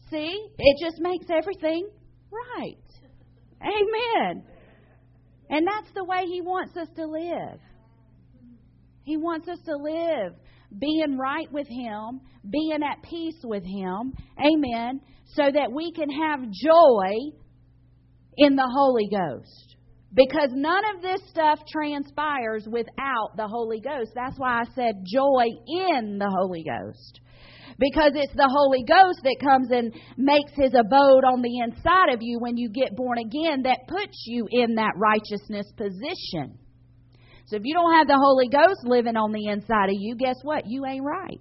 [0.10, 0.48] See?
[0.58, 1.88] It just makes everything
[2.32, 2.78] right.
[3.62, 4.44] Amen.
[5.50, 7.60] And that's the way He wants us to live.
[9.04, 10.34] He wants us to live
[10.78, 14.14] being right with Him, being at peace with Him.
[14.40, 15.02] Amen.
[15.34, 17.38] So that we can have joy
[18.38, 19.76] in the Holy Ghost.
[20.14, 24.12] Because none of this stuff transpires without the Holy Ghost.
[24.16, 27.20] That's why I said joy in the Holy Ghost
[27.80, 32.20] because it's the Holy Ghost that comes and makes his abode on the inside of
[32.22, 36.58] you when you get born again that puts you in that righteousness position.
[37.46, 40.36] So if you don't have the Holy Ghost living on the inside of you, guess
[40.44, 40.64] what?
[40.66, 41.40] You ain't right.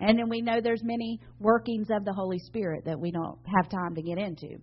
[0.00, 3.70] And then we know there's many workings of the Holy Spirit that we don't have
[3.70, 4.58] time to get into.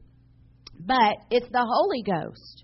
[0.79, 2.63] But it's the Holy Ghost.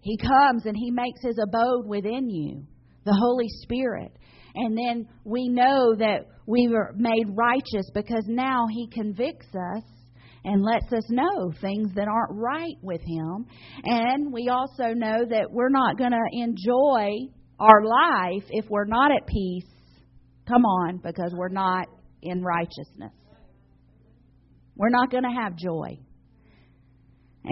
[0.00, 2.64] He comes and he makes his abode within you,
[3.04, 4.12] the Holy Spirit.
[4.54, 9.82] And then we know that we were made righteous because now He convicts us
[10.44, 13.46] and lets us know things that aren't right with Him.
[13.84, 17.30] And we also know that we're not going to enjoy
[17.60, 19.66] our life if we're not at peace.
[20.46, 21.86] Come on, because we're not
[22.22, 23.12] in righteousness.
[24.76, 25.98] We're not going to have joy.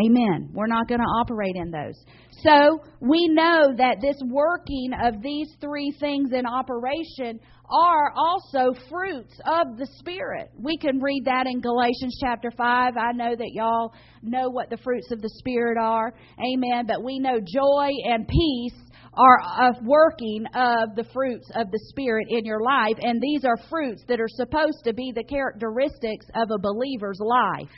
[0.04, 0.50] Amen.
[0.52, 1.94] We're not going to operate in those.
[2.42, 9.34] So we know that this working of these three things in operation are also fruits
[9.46, 10.50] of the Spirit.
[10.58, 12.94] We can read that in Galatians chapter 5.
[12.96, 16.12] I know that y'all know what the fruits of the Spirit are.
[16.38, 16.86] Amen.
[16.86, 22.26] But we know joy and peace are a working of the fruits of the Spirit
[22.28, 22.96] in your life.
[23.00, 27.70] And these are fruits that are supposed to be the characteristics of a believer's life.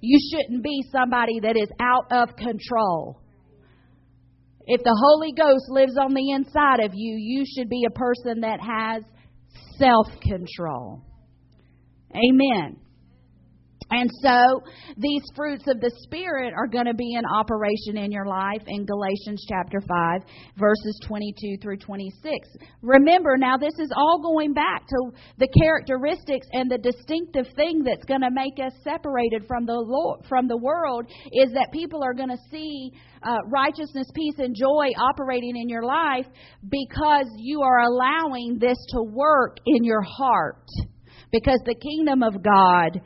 [0.00, 3.20] You shouldn't be somebody that is out of control.
[4.66, 8.40] If the Holy Ghost lives on the inside of you, you should be a person
[8.40, 9.04] that has
[9.78, 11.02] self control.
[12.12, 12.78] Amen.
[13.90, 14.62] And so
[14.96, 18.84] these fruits of the Spirit are going to be in operation in your life in
[18.84, 20.22] Galatians chapter 5,
[20.56, 22.48] verses 22 through 26.
[22.82, 28.04] Remember, now this is all going back to the characteristics and the distinctive thing that's
[28.06, 32.14] going to make us separated from the Lord, from the world is that people are
[32.14, 32.90] going to see
[33.22, 36.26] uh, righteousness, peace, and joy operating in your life
[36.68, 40.66] because you are allowing this to work in your heart.
[41.32, 43.00] Because the kingdom of God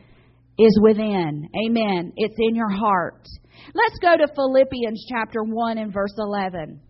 [0.61, 1.49] is within.
[1.67, 2.13] Amen.
[2.17, 3.27] It's in your heart.
[3.75, 6.81] Let's go to Philippians chapter 1 and verse 11.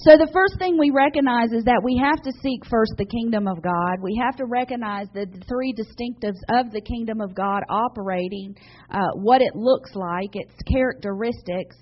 [0.00, 3.48] So, the first thing we recognize is that we have to seek first the kingdom
[3.48, 3.98] of God.
[4.00, 8.54] We have to recognize the three distinctives of the kingdom of God operating,
[8.90, 11.74] uh, what it looks like, its characteristics,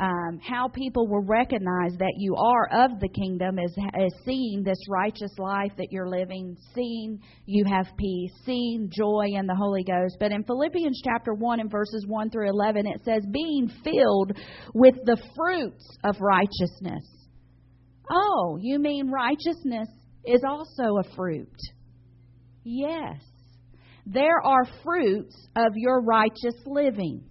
[0.00, 4.78] um, how people will recognize that you are of the kingdom is, is seeing this
[4.88, 10.16] righteous life that you're living, seeing you have peace, seeing joy in the Holy Ghost.
[10.18, 14.32] But in Philippians chapter 1 and verses 1 through 11, it says, being filled
[14.72, 17.04] with the fruits of righteousness.
[18.10, 19.88] Oh, you mean righteousness
[20.24, 21.58] is also a fruit?
[22.64, 23.20] Yes.
[24.06, 27.29] There are fruits of your righteous living.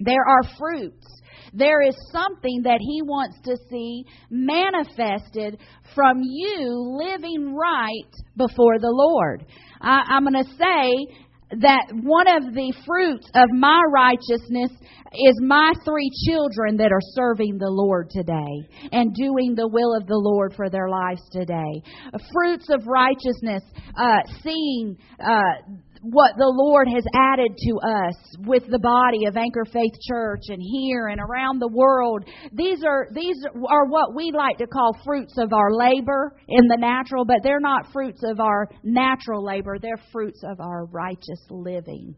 [0.00, 1.06] There are fruits.
[1.52, 5.58] There is something that He wants to see manifested
[5.94, 9.46] from you living right before the Lord.
[9.80, 11.14] I, am going to say
[11.60, 14.70] that one of the fruits of my righteousness
[15.12, 20.06] is my three children that are serving the Lord today and doing the will of
[20.06, 21.82] the Lord for their lives today.
[22.32, 23.62] Fruits of righteousness,
[23.96, 29.64] uh, seeing uh, what the Lord has added to us with the body of Anchor
[29.64, 32.24] Faith Church and here and around the world.
[32.52, 33.36] These are these
[33.68, 37.60] are what we like to call fruits of our labor in the natural, but they're
[37.60, 39.78] not fruits of our natural labor.
[39.80, 42.14] They're fruits of our righteous living.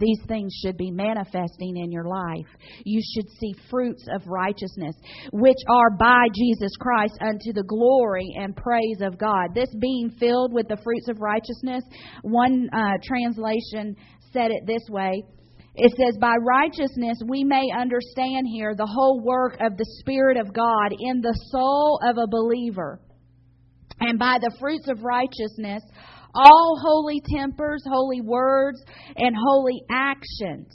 [0.00, 2.46] These things should be manifesting in your life.
[2.84, 4.96] You should see fruits of righteousness,
[5.32, 9.54] which are by Jesus Christ unto the glory and praise of God.
[9.54, 11.84] This being filled with the fruits of righteousness,
[12.22, 13.94] one uh, translation
[14.32, 15.22] said it this way.
[15.74, 20.52] It says, By righteousness we may understand here the whole work of the Spirit of
[20.52, 23.00] God in the soul of a believer.
[24.00, 25.82] And by the fruits of righteousness,
[26.34, 28.82] all holy tempers, holy words,
[29.16, 30.72] and holy actions.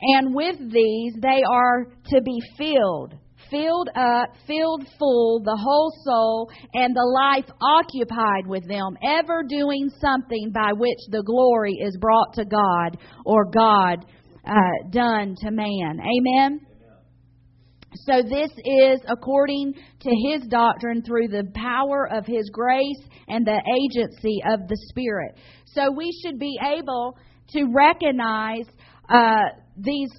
[0.00, 3.14] And with these, they are to be filled,
[3.50, 9.90] filled up, filled full, the whole soul, and the life occupied with them, ever doing
[10.00, 14.04] something by which the glory is brought to God or God
[14.46, 15.98] uh, done to man.
[16.00, 16.60] Amen?
[17.94, 23.60] So this is according to his doctrine through the power of his grace and the
[23.82, 25.36] agency of the Spirit.
[25.66, 27.16] So we should be able
[27.50, 28.66] to recognize
[29.08, 29.44] uh,
[29.76, 30.10] these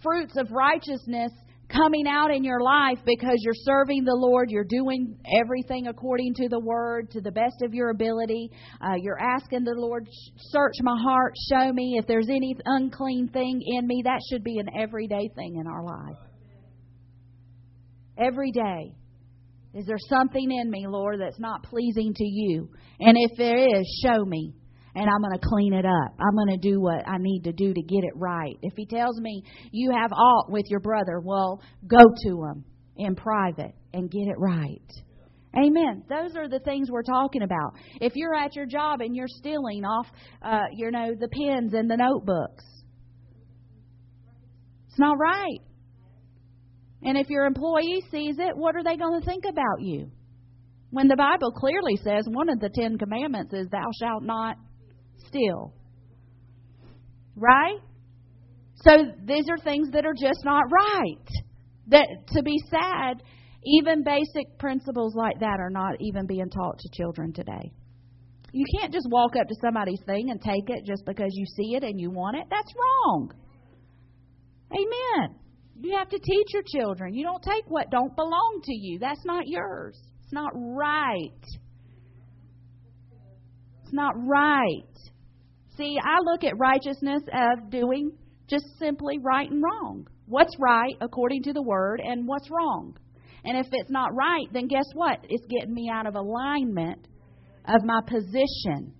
[0.00, 1.32] fruits of righteousness
[1.68, 6.48] coming out in your life because you're serving the Lord, you're doing everything according to
[6.48, 8.50] the Word, to the best of your ability.
[8.80, 13.60] Uh, you're asking the Lord, search my heart, show me if there's any unclean thing
[13.64, 14.02] in me.
[14.04, 16.31] That should be an everyday thing in our life
[18.26, 18.94] every day.
[19.74, 22.68] Is there something in me, Lord, that's not pleasing to you?
[23.00, 24.54] And if there is, show me.
[24.94, 26.14] And I'm going to clean it up.
[26.20, 28.58] I'm going to do what I need to do to get it right.
[28.60, 31.96] If he tells me you have aught with your brother, well, go
[32.26, 32.64] to him
[32.96, 34.90] in private and get it right.
[35.56, 36.04] Amen.
[36.08, 37.74] Those are the things we're talking about.
[38.00, 40.06] If you're at your job and you're stealing off,
[40.42, 42.64] uh, you know, the pens and the notebooks,
[44.88, 45.60] it's not right.
[47.02, 50.10] And if your employee sees it, what are they going to think about you?
[50.90, 54.56] When the Bible clearly says one of the Ten Commandments is, Thou shalt not
[55.26, 55.72] steal.
[57.34, 57.78] Right?
[58.76, 58.90] So
[59.24, 61.28] these are things that are just not right.
[61.88, 63.22] That to be sad,
[63.64, 67.72] even basic principles like that are not even being taught to children today.
[68.52, 71.74] You can't just walk up to somebody's thing and take it just because you see
[71.74, 72.44] it and you want it.
[72.50, 73.32] That's wrong.
[74.72, 75.41] Amen.
[75.82, 77.12] You have to teach your children.
[77.12, 79.00] You don't take what don't belong to you.
[79.00, 79.98] That's not yours.
[80.22, 81.44] It's not right.
[83.82, 84.86] It's not right.
[85.76, 88.12] See, I look at righteousness of doing
[88.48, 90.06] just simply right and wrong.
[90.26, 92.96] What's right according to the word and what's wrong.
[93.44, 95.18] And if it's not right, then guess what?
[95.28, 97.08] It's getting me out of alignment
[97.66, 98.94] of my position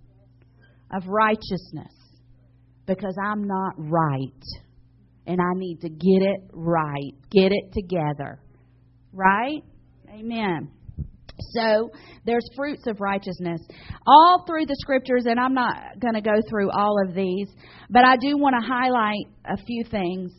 [0.93, 1.95] of righteousness
[2.87, 4.43] because I'm not right
[5.27, 8.41] and I need to get it right, get it together.
[9.12, 9.62] Right?
[10.09, 10.70] Amen.
[11.55, 11.91] So
[12.25, 13.61] there's fruits of righteousness
[14.07, 17.49] all through the scriptures, and I'm not going to go through all of these,
[17.91, 20.33] but I do want to highlight a few things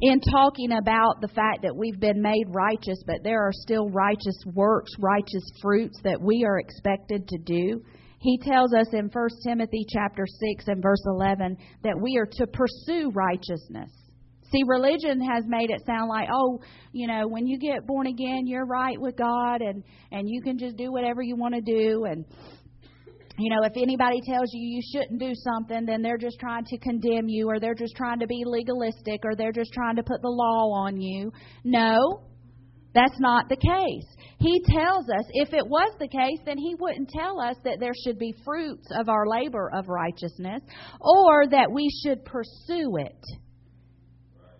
[0.00, 4.38] in talking about the fact that we've been made righteous, but there are still righteous
[4.54, 7.82] works, righteous fruits that we are expected to do.
[8.22, 12.46] He tells us in 1 Timothy chapter 6 and verse 11 that we are to
[12.46, 13.90] pursue righteousness.
[14.52, 16.60] See, religion has made it sound like, oh,
[16.92, 20.56] you know, when you get born again, you're right with God and and you can
[20.56, 22.24] just do whatever you want to do and
[23.38, 26.78] you know, if anybody tells you you shouldn't do something, then they're just trying to
[26.78, 30.20] condemn you or they're just trying to be legalistic or they're just trying to put
[30.20, 31.32] the law on you.
[31.64, 32.22] No,
[32.94, 34.06] that's not the case.
[34.38, 37.94] He tells us if it was the case, then he wouldn't tell us that there
[38.04, 40.62] should be fruits of our labor of righteousness
[41.00, 43.24] or that we should pursue it.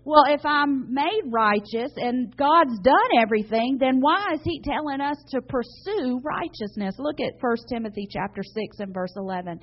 [0.05, 5.17] Well, if I'm made righteous and God's done everything, then why is he telling us
[5.31, 6.97] to pursue righteousness?
[6.99, 9.61] Look at 1 Timothy chapter 6 and verse 11.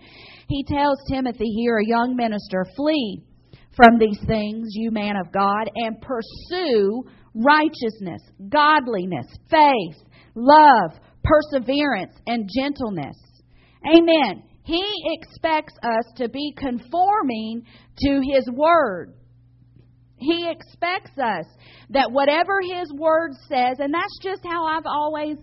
[0.48, 3.22] He tells Timothy here, a young minister, flee
[3.76, 7.04] from these things, you man of God, and pursue
[7.40, 9.98] righteousness, godliness, faith,
[10.36, 10.92] love,
[11.24, 13.18] perseverance, and gentleness.
[13.86, 14.44] Amen.
[14.64, 17.64] He expects us to be conforming
[18.00, 19.14] to His Word.
[20.18, 21.46] He expects us
[21.92, 25.38] that whatever His Word says, and that's just how I've always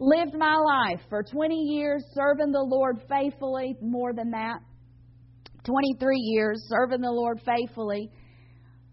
[0.00, 4.58] lived my life for 20 years, serving the Lord faithfully, more than that,
[5.64, 8.10] 23 years serving the Lord faithfully.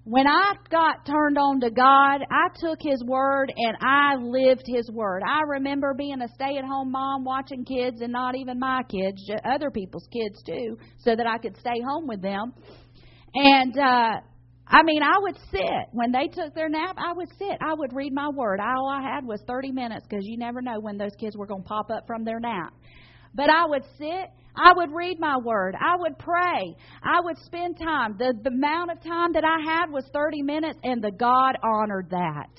[0.06, 4.90] When I got turned on to God, I took His Word and I lived His
[4.90, 5.22] Word.
[5.28, 9.30] I remember being a stay at home mom watching kids and not even my kids,
[9.44, 12.54] other people's kids too, so that I could stay home with them.
[13.34, 14.22] And, uh,
[14.66, 16.96] I mean, I would sit when they took their nap.
[16.98, 17.58] I would sit.
[17.62, 18.60] I would read my word.
[18.60, 21.64] All I had was 30 minutes because you never know when those kids were going
[21.64, 22.74] to pop up from their nap.
[23.36, 24.30] But I would sit.
[24.60, 25.76] I would read my word.
[25.80, 26.76] I would pray.
[27.02, 28.16] I would spend time.
[28.18, 32.10] The, the amount of time that I had was 30 minutes, and the God honored
[32.12, 32.50] that.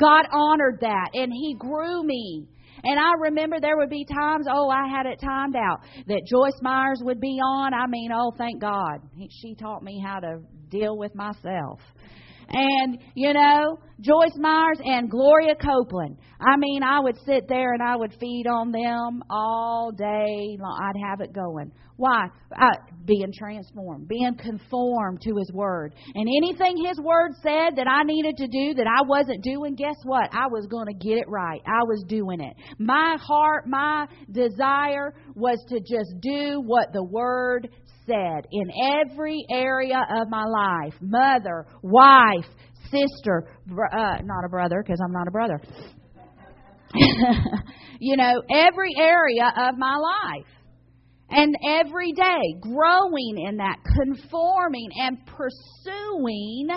[0.00, 2.48] God honored that, and He grew me.
[2.84, 6.60] And I remember there would be times, oh, I had it timed out, that Joyce
[6.62, 7.72] Meyers would be on.
[7.72, 8.98] I mean, oh, thank God.
[9.40, 11.78] She taught me how to deal with myself.
[12.48, 16.18] And, you know, Joyce Meyers and Gloria Copeland.
[16.40, 20.78] I mean, I would sit there and I would feed on them all day long.
[20.82, 21.70] I'd have it going.
[21.96, 22.26] Why?
[22.50, 22.74] Uh,
[23.04, 25.94] being transformed, being conformed to His Word.
[26.14, 29.96] And anything His Word said that I needed to do that I wasn't doing, guess
[30.04, 30.28] what?
[30.32, 31.60] I was going to get it right.
[31.64, 32.56] I was doing it.
[32.78, 37.68] My heart, my desire was to just do what the Word
[38.06, 38.68] said in
[39.04, 42.46] every area of my life mother, wife,
[42.92, 45.60] sister, uh, not a brother because I'm not a brother.
[47.98, 50.46] you know, every area of my life.
[51.34, 56.68] And every day growing in that, conforming and pursuing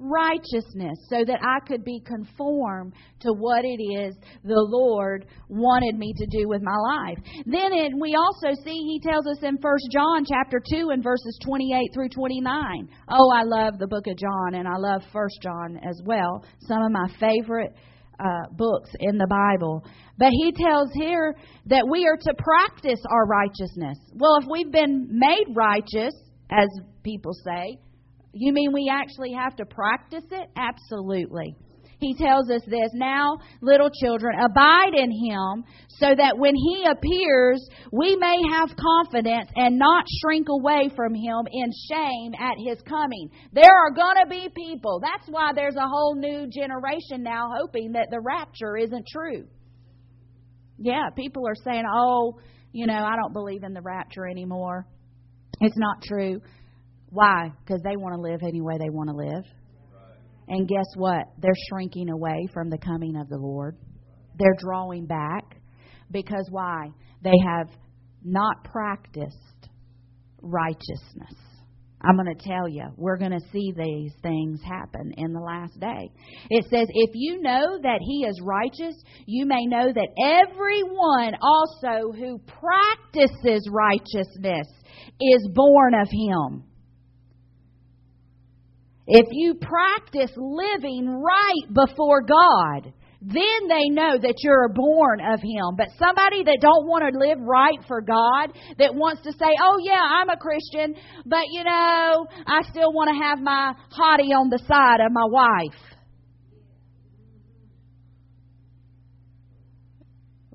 [0.00, 6.12] righteousness so that I could be conformed to what it is the Lord wanted me
[6.16, 7.18] to do with my life.
[7.46, 11.90] Then we also see he tells us in First John chapter 2 and verses 28
[11.94, 12.88] through 29.
[13.10, 16.44] Oh, I love the book of John and I love First John as well.
[16.60, 17.74] Some of my favorite
[18.18, 19.84] uh, books in the Bible.
[20.18, 21.34] But he tells here
[21.66, 23.98] that we are to practice our righteousness.
[24.14, 26.14] Well, if we've been made righteous,
[26.50, 26.68] as
[27.02, 27.78] people say,
[28.32, 30.48] you mean we actually have to practice it?
[30.56, 31.56] Absolutely.
[32.00, 37.68] He tells us this now, little children, abide in him so that when he appears,
[37.92, 43.28] we may have confidence and not shrink away from him in shame at his coming.
[43.52, 45.00] There are going to be people.
[45.02, 49.46] That's why there's a whole new generation now hoping that the rapture isn't true.
[50.78, 52.40] Yeah, people are saying, oh,
[52.72, 54.86] you know, I don't believe in the rapture anymore.
[55.60, 56.40] It's not true.
[57.10, 57.52] Why?
[57.64, 59.44] Because they want to live any way they want to live.
[60.48, 61.26] And guess what?
[61.38, 63.76] They're shrinking away from the coming of the Lord.
[64.36, 65.56] They're drawing back
[66.10, 66.90] because why?
[67.22, 67.68] They have
[68.24, 69.68] not practiced
[70.42, 71.34] righteousness.
[72.02, 75.78] I'm going to tell you, we're going to see these things happen in the last
[75.78, 76.10] day.
[76.48, 78.94] It says, If you know that he is righteous,
[79.26, 84.66] you may know that everyone also who practices righteousness
[85.20, 86.64] is born of him.
[89.12, 95.76] If you practice living right before God, then they know that you're born of him
[95.76, 98.48] but somebody that don't want to live right for god
[98.78, 100.94] that wants to say oh yeah i'm a christian
[101.26, 105.26] but you know i still want to have my hottie on the side of my
[105.28, 105.90] wife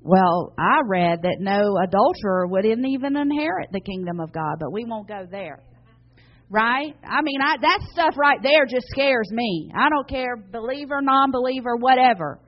[0.08, 4.84] Well, I read that no adulterer wouldn't even inherit the kingdom of God, but we
[4.84, 5.65] won't go there.
[6.48, 6.94] Right?
[7.02, 9.72] I mean, I, that stuff right there just scares me.
[9.74, 12.40] I don't care, believer, non believer, whatever.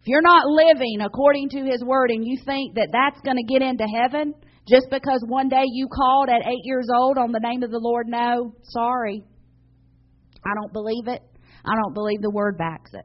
[0.00, 3.44] If you're not living according to His Word and you think that that's going to
[3.44, 4.34] get into heaven
[4.68, 7.80] just because one day you called at eight years old on the name of the
[7.80, 9.24] Lord, no, sorry.
[10.44, 11.22] I don't believe it.
[11.64, 13.04] I don't believe the Word backs it.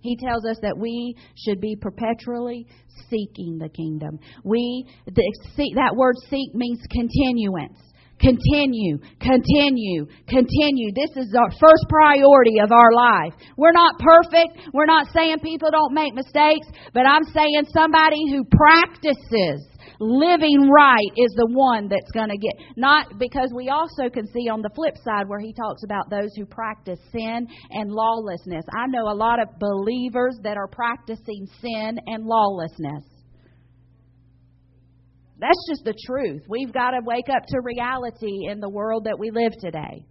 [0.00, 2.66] He tells us that we should be perpetually
[3.10, 4.18] seeking the kingdom.
[4.44, 5.22] We the,
[5.56, 7.78] see, that word seek means continuance.
[8.20, 10.90] Continue, continue, continue.
[10.92, 13.32] This is our first priority of our life.
[13.56, 14.58] We're not perfect.
[14.72, 19.66] We're not saying people don't make mistakes, but I'm saying somebody who practices
[20.00, 24.48] living right is the one that's going to get not because we also can see
[24.48, 28.64] on the flip side where he talks about those who practice sin and lawlessness.
[28.72, 33.04] I know a lot of believers that are practicing sin and lawlessness.
[35.40, 36.42] That's just the truth.
[36.48, 40.04] We've got to wake up to reality in the world that we live today.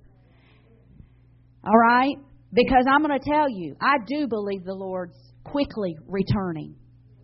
[1.66, 2.16] All right?
[2.54, 6.76] Because I'm going to tell you, I do believe the Lord's quickly returning.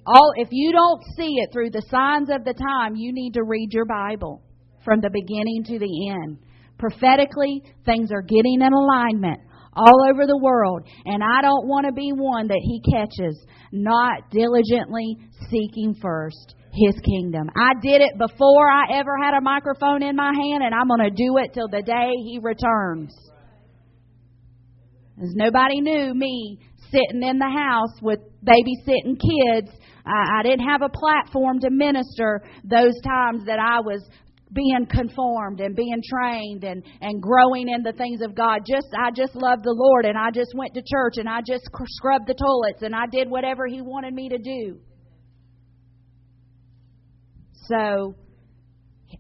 [0.06, 3.44] All if you don't see it through the signs of the time, you need to
[3.44, 4.44] read your Bible
[4.84, 6.40] from the beginning to the end.
[6.78, 9.40] Prophetically, things are getting in alignment
[9.76, 14.30] all over the world, and I don't want to be one that he catches not
[14.30, 15.18] diligently
[15.50, 17.50] seeking first his kingdom.
[17.56, 21.08] I did it before I ever had a microphone in my hand, and I'm going
[21.08, 23.16] to do it till the day he returns.
[25.22, 26.60] As nobody knew me
[26.90, 29.70] sitting in the house with babysitting kids
[30.06, 34.04] I, I didn't have a platform to minister those times that I was
[34.52, 38.60] being conformed and being trained and and growing in the things of God.
[38.68, 41.64] Just I just loved the Lord and I just went to church and I just
[41.88, 44.80] scrubbed the toilets and I did whatever he wanted me to do.
[47.70, 48.16] So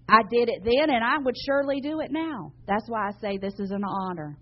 [0.09, 2.51] I did it then and I would surely do it now.
[2.67, 4.37] That's why I say this is an honor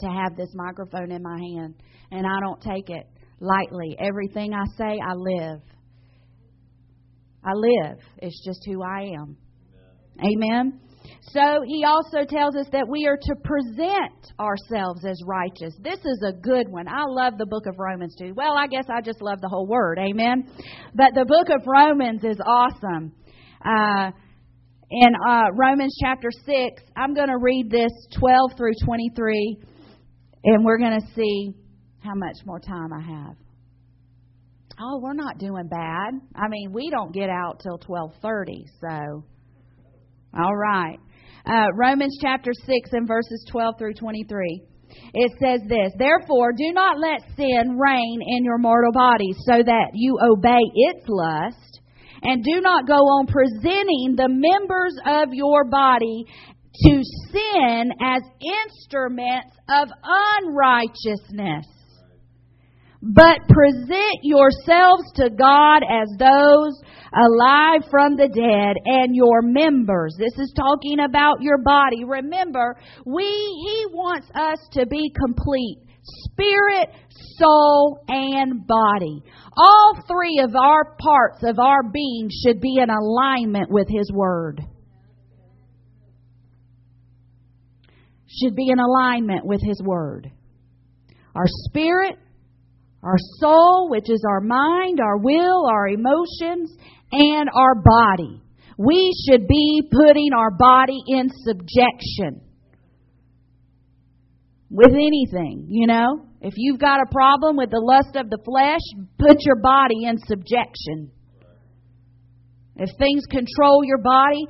[0.00, 1.74] to have this microphone in my hand
[2.10, 3.06] and I don't take it
[3.40, 3.96] lightly.
[3.98, 5.60] Everything I say, I live.
[7.44, 7.98] I live.
[8.18, 9.36] It's just who I am.
[10.20, 10.72] Amen.
[10.72, 10.87] Amen.
[11.32, 15.74] So he also tells us that we are to present ourselves as righteous.
[15.80, 16.88] This is a good one.
[16.88, 18.32] I love the book of Romans too.
[18.34, 19.98] Well, I guess I just love the whole word.
[19.98, 20.48] Amen.
[20.94, 23.12] But the book of Romans is awesome.
[23.64, 24.10] Uh,
[24.90, 29.58] in uh, Romans chapter 6, I'm going to read this 12 through 23,
[30.44, 31.52] and we're going to see
[32.00, 33.36] how much more time I have.
[34.80, 36.14] Oh, we're not doing bad.
[36.36, 39.24] I mean, we don't get out till 12:30, so
[40.38, 40.98] all right.
[41.46, 44.62] Uh, Romans chapter 6 and verses 12 through 23.
[45.14, 49.90] It says this, Therefore, do not let sin reign in your mortal body, so that
[49.94, 51.80] you obey its lust,
[52.22, 56.24] and do not go on presenting the members of your body
[56.84, 59.88] to sin as instruments of
[60.42, 61.66] unrighteousness
[63.02, 66.82] but present yourselves to God as those
[67.12, 70.14] alive from the dead and your members.
[70.18, 72.04] This is talking about your body.
[72.04, 75.78] Remember, we, He wants us to be complete.
[76.02, 76.88] Spirit,
[77.36, 79.22] soul, and body.
[79.56, 84.62] All three of our parts of our being should be in alignment with His Word.
[88.40, 90.30] Should be in alignment with His Word.
[91.34, 92.16] Our spirit,
[93.02, 96.76] our soul, which is our mind, our will, our emotions,
[97.12, 98.42] and our body.
[98.76, 102.42] We should be putting our body in subjection
[104.70, 106.26] with anything, you know.
[106.40, 108.80] If you've got a problem with the lust of the flesh,
[109.18, 111.10] put your body in subjection.
[112.76, 114.46] If things control your body,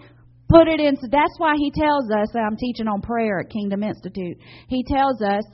[0.51, 0.97] put it in.
[1.11, 4.37] That's why he tells us, I'm teaching on prayer at Kingdom Institute.
[4.69, 5.45] He tells us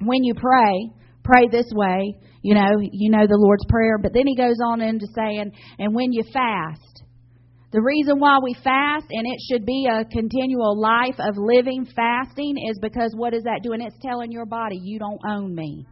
[0.00, 0.92] when you pray,
[1.24, 2.16] pray this way.
[2.42, 3.98] You know, you know the Lord's Prayer.
[3.98, 7.02] But then he goes on into saying, and when you fast,
[7.72, 12.56] the reason why we fast, and it should be a continual life of living fasting,
[12.68, 13.80] is because what is that doing?
[13.80, 15.86] It's telling your body, you don't own me.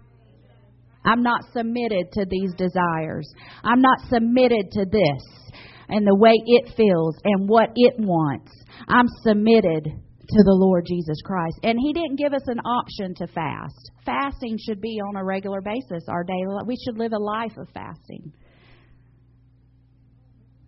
[1.04, 3.32] I'm not submitted to these desires.
[3.64, 5.52] I'm not submitted to this
[5.88, 8.52] and the way it feels and what it wants.
[8.86, 9.88] I'm submitted
[10.30, 11.58] to the Lord Jesus Christ.
[11.62, 13.90] And He didn't give us an option to fast.
[14.04, 16.66] Fasting should be on a regular basis, our daily life.
[16.66, 18.32] We should live a life of fasting.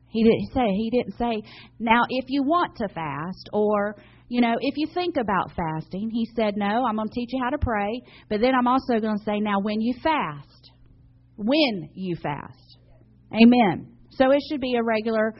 [0.08, 1.42] He didn't say he didn't say
[1.78, 3.96] now if you want to fast or
[4.28, 7.40] you know if you think about fasting he said no I'm going to teach you
[7.42, 10.62] how to pray but then I'm also going to say now when you fast
[11.36, 12.78] when you fast.
[13.32, 13.96] Amen.
[14.10, 15.34] So it should be a regular,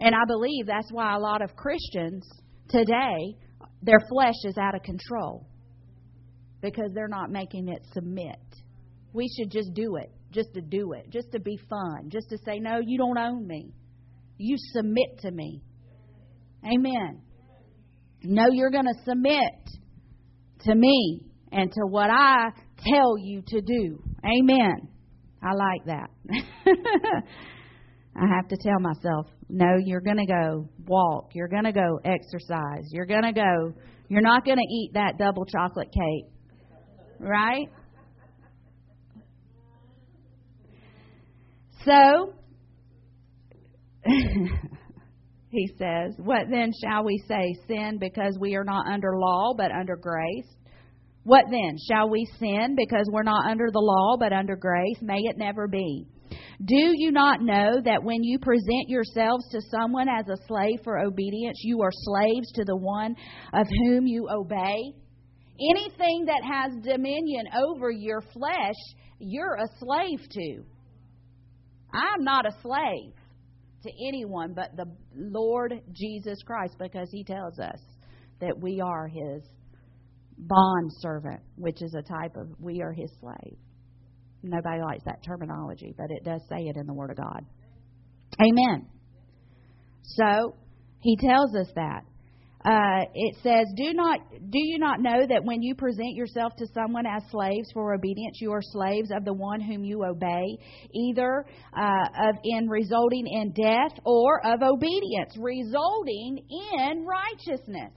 [0.00, 2.26] and I believe that's why a lot of Christians
[2.70, 3.36] today,
[3.82, 5.46] their flesh is out of control
[6.60, 8.38] because they're not making it submit.
[9.12, 12.38] We should just do it, just to do it, just to be fun, just to
[12.44, 13.72] say, no, you don't own me.
[14.38, 15.62] You submit to me.
[16.64, 17.22] Amen.
[18.22, 19.40] No, you're going to submit
[20.60, 24.02] to me and to what I tell you to do.
[24.24, 24.88] Amen.
[25.42, 26.10] I like that.
[28.20, 31.30] I have to tell myself, no, you're going to go walk.
[31.34, 32.84] You're going to go exercise.
[32.90, 33.72] You're going to go,
[34.08, 36.26] you're not going to eat that double chocolate cake.
[37.18, 37.68] Right?
[41.86, 42.34] So,
[45.50, 47.54] he says, What then shall we say?
[47.66, 50.46] Sin because we are not under law, but under grace?
[51.22, 51.76] What then?
[51.90, 54.98] Shall we sin because we're not under the law, but under grace?
[55.00, 56.06] May it never be.
[56.64, 60.98] Do you not know that when you present yourselves to someone as a slave for
[60.98, 63.16] obedience, you are slaves to the one
[63.52, 64.78] of whom you obey?
[65.76, 68.76] Anything that has dominion over your flesh,
[69.18, 70.62] you're a slave to.
[71.92, 73.14] I'm not a slave
[73.82, 77.80] to anyone but the Lord Jesus Christ because he tells us
[78.40, 79.42] that we are his
[80.38, 83.58] bond servant, which is a type of we are his slave.
[84.42, 87.44] Nobody likes that terminology, but it does say it in the Word of God.
[88.40, 88.86] Amen.
[90.02, 90.54] So
[91.00, 92.04] he tells us that.
[92.62, 94.20] Uh, it says, "Do not
[94.50, 98.38] do you not know that when you present yourself to someone as slaves for obedience,
[98.38, 100.58] you are slaves of the one whom you obey,
[100.92, 107.92] either uh, of in resulting in death or of obedience, resulting in righteousness."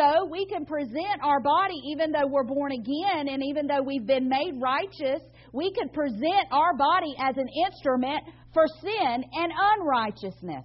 [0.00, 4.06] So we can present our body, even though we're born again and even though we've
[4.06, 5.20] been made righteous,
[5.52, 8.22] we can present our body as an instrument
[8.54, 10.64] for sin and unrighteousness.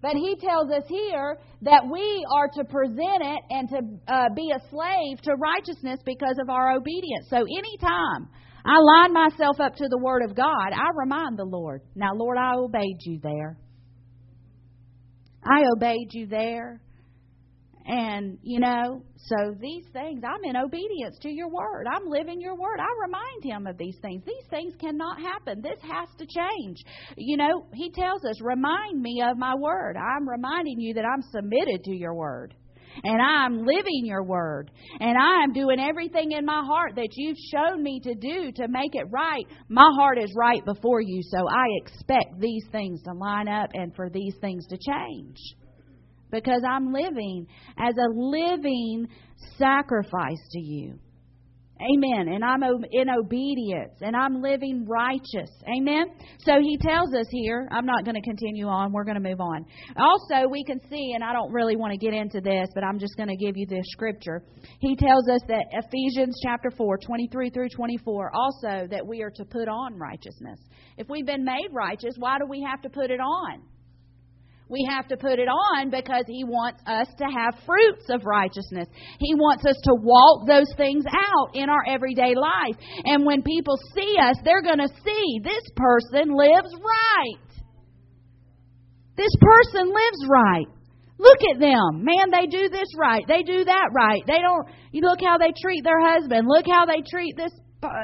[0.00, 3.78] But he tells us here that we are to present it and to
[4.12, 7.26] uh, be a slave to righteousness because of our obedience.
[7.28, 8.28] So anytime
[8.64, 12.36] I line myself up to the Word of God, I remind the Lord, now, Lord,
[12.38, 13.56] I obeyed you there.
[15.44, 16.80] I obeyed you there.
[17.84, 21.86] And, you know, so these things, I'm in obedience to your word.
[21.90, 22.78] I'm living your word.
[22.78, 24.22] I remind him of these things.
[24.24, 25.62] These things cannot happen.
[25.62, 26.78] This has to change.
[27.16, 29.96] You know, he tells us, remind me of my word.
[29.96, 32.54] I'm reminding you that I'm submitted to your word.
[33.02, 34.70] And I'm living your word.
[35.00, 38.94] And I'm doing everything in my heart that you've shown me to do to make
[38.94, 39.46] it right.
[39.68, 43.94] My heart is right before you, so I expect these things to line up and
[43.96, 45.38] for these things to change
[46.32, 47.46] because I'm living
[47.78, 49.06] as a living
[49.58, 50.98] sacrifice to you.
[51.82, 52.28] Amen.
[52.32, 52.62] And I'm
[52.92, 55.50] in obedience and I'm living righteous.
[55.66, 56.06] Amen.
[56.40, 59.40] So he tells us here, I'm not going to continue on, we're going to move
[59.40, 59.64] on.
[59.96, 62.98] Also, we can see, and I don't really want to get into this, but I'm
[62.98, 64.44] just going to give you this scripture.
[64.78, 69.44] He tells us that Ephesians chapter 4, 23 through 24, also that we are to
[69.44, 70.60] put on righteousness.
[70.98, 73.62] If we've been made righteous, why do we have to put it on?
[74.68, 78.88] We have to put it on because He wants us to have fruits of righteousness.
[79.18, 82.76] He wants us to walk those things out in our everyday life.
[83.04, 87.52] And when people see us, they're going to see this person lives right.
[89.16, 90.66] This person lives right.
[91.18, 92.02] Look at them.
[92.02, 93.22] Man, they do this right.
[93.28, 94.22] They do that right.
[94.26, 96.48] They don't, you look how they treat their husband.
[96.48, 97.52] Look how they treat this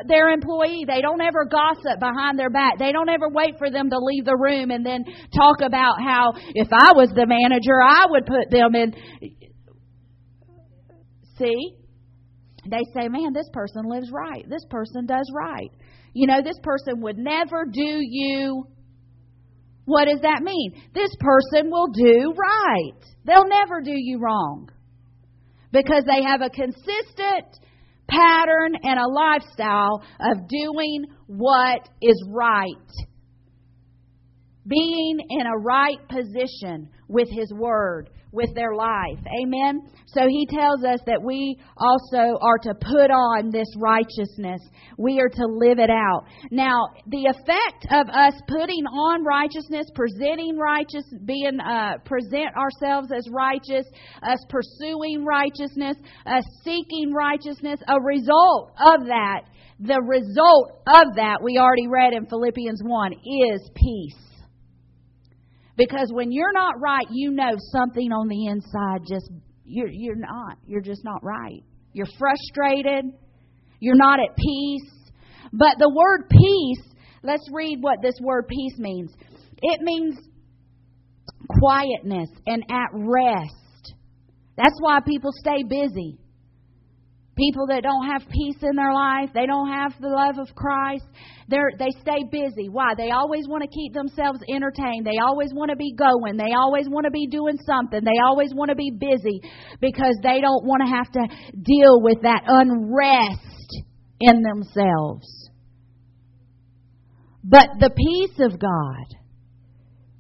[0.07, 0.85] their employee.
[0.87, 2.79] They don't ever gossip behind their back.
[2.79, 5.05] They don't ever wait for them to leave the room and then
[5.35, 8.95] talk about how if I was the manager, I would put them in.
[11.39, 11.77] See?
[12.69, 14.45] They say, man, this person lives right.
[14.49, 15.71] This person does right.
[16.13, 18.67] You know, this person would never do you.
[19.85, 20.83] What does that mean?
[20.93, 23.01] This person will do right.
[23.25, 24.69] They'll never do you wrong.
[25.71, 27.47] Because they have a consistent
[28.09, 32.75] pattern and a lifestyle of doing what is right.
[34.67, 39.19] Being in a right position with His Word with their life.
[39.43, 39.81] Amen.
[40.07, 44.61] So he tells us that we also are to put on this righteousness.
[44.97, 46.25] We are to live it out.
[46.51, 53.29] Now, the effect of us putting on righteousness, presenting righteous, being uh, present ourselves as
[53.31, 53.87] righteous,
[54.23, 59.43] us pursuing righteousness, us seeking righteousness, a result of that,
[59.81, 64.28] the result of that we already read in Philippians 1 is peace.
[65.79, 69.31] Because when you're not right, you know something on the inside just
[69.65, 70.59] you're you're not.
[70.67, 71.63] You're just not right.
[71.93, 73.05] You're frustrated.
[73.79, 74.91] You're not at peace.
[75.53, 79.15] But the word peace, let's read what this word peace means.
[79.63, 80.19] It means
[81.49, 83.95] quietness and at rest.
[84.57, 86.19] That's why people stay busy.
[87.39, 91.05] People that don't have peace in their life, they don't have the love of Christ,
[91.47, 92.69] they're, they stay busy.
[92.69, 92.95] Why?
[92.97, 95.07] They always want to keep themselves entertained.
[95.07, 96.37] They always want to be going.
[96.37, 98.01] They always want to be doing something.
[98.03, 99.41] They always want to be busy
[99.81, 103.85] because they don't want to have to deal with that unrest
[104.21, 105.51] in themselves.
[107.45, 109.17] But the peace of God,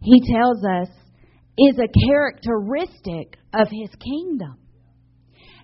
[0.00, 0.88] He tells us,
[1.58, 4.56] is a characteristic of His kingdom.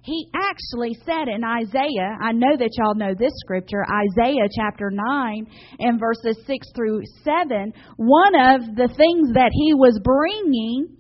[0.05, 5.47] He actually said in Isaiah, I know that y'all know this scripture, Isaiah chapter 9
[5.79, 10.99] and verses 6 through 7, one of the things that he was bringing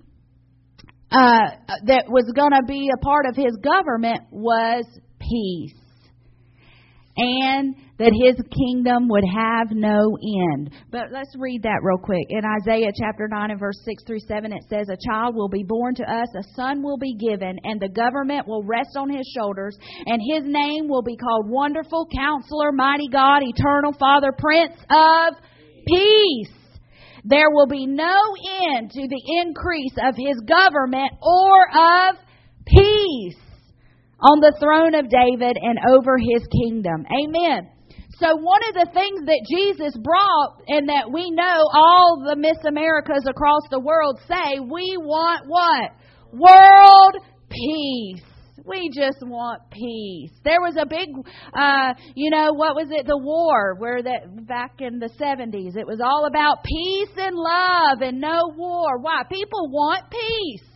[1.10, 1.50] uh,
[1.84, 4.86] that was going to be a part of his government was
[5.20, 5.83] peace
[7.16, 10.18] and that his kingdom would have no
[10.50, 10.70] end.
[10.90, 12.26] But let's read that real quick.
[12.28, 15.62] In Isaiah chapter 9 and verse 6 through 7, it says, A child will be
[15.62, 19.30] born to us, a son will be given, and the government will rest on his
[19.36, 25.34] shoulders, and his name will be called Wonderful Counselor, Mighty God, Eternal Father, Prince of
[25.86, 26.50] Peace.
[27.24, 28.18] There will be no
[28.74, 32.16] end to the increase of his government or of
[32.66, 33.36] peace
[34.24, 37.04] on the throne of David and over his kingdom.
[37.12, 37.68] Amen.
[38.18, 42.58] So one of the things that Jesus brought and that we know all the Miss
[42.66, 45.90] Americas across the world say, we want what?
[46.32, 47.14] World
[47.50, 48.22] peace.
[48.64, 50.32] We just want peace.
[50.42, 51.10] There was a big,
[51.52, 53.04] uh, you know, what was it?
[53.04, 58.00] The war, where that back in the seventies, it was all about peace and love
[58.00, 59.00] and no war.
[59.00, 59.20] Why?
[59.28, 60.73] People want peace.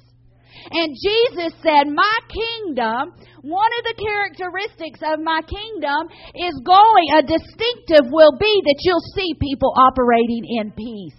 [0.71, 7.23] And Jesus said, My kingdom, one of the characteristics of my kingdom is going, a
[7.23, 11.19] distinctive will be that you'll see people operating in peace.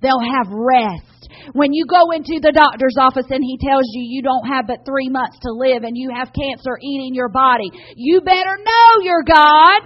[0.00, 1.28] They'll have rest.
[1.52, 4.84] When you go into the doctor's office and he tells you you don't have but
[4.86, 9.22] three months to live and you have cancer eating your body, you better know your
[9.22, 9.80] God.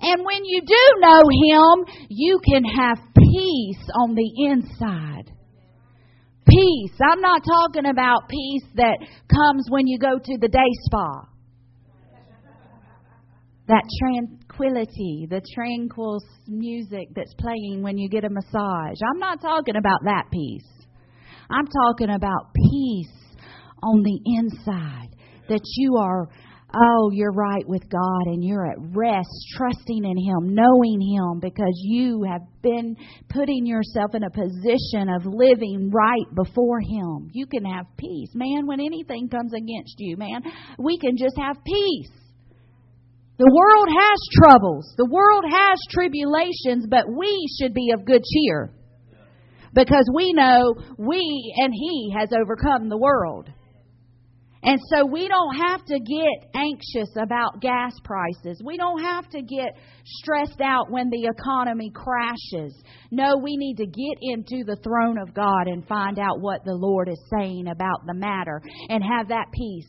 [0.00, 5.35] And when you do know Him, you can have peace on the inside
[6.46, 6.98] peace.
[7.00, 8.98] I'm not talking about peace that
[9.32, 11.28] comes when you go to the day spa.
[13.68, 18.98] That tranquility, the tranquil music that's playing when you get a massage.
[19.12, 20.86] I'm not talking about that peace.
[21.50, 23.36] I'm talking about peace
[23.82, 25.08] on the inside.
[25.48, 26.28] That you are
[26.76, 31.72] Oh, you're right with God and you're at rest, trusting in Him, knowing Him, because
[31.82, 32.96] you have been
[33.30, 37.30] putting yourself in a position of living right before Him.
[37.32, 38.30] You can have peace.
[38.34, 40.42] Man, when anything comes against you, man,
[40.78, 42.10] we can just have peace.
[43.38, 48.72] The world has troubles, the world has tribulations, but we should be of good cheer
[49.74, 53.48] because we know we and He has overcome the world.
[54.62, 58.60] And so we don't have to get anxious about gas prices.
[58.64, 62.74] We don't have to get stressed out when the economy crashes.
[63.10, 66.74] No, we need to get into the throne of God and find out what the
[66.74, 69.86] Lord is saying about the matter and have that peace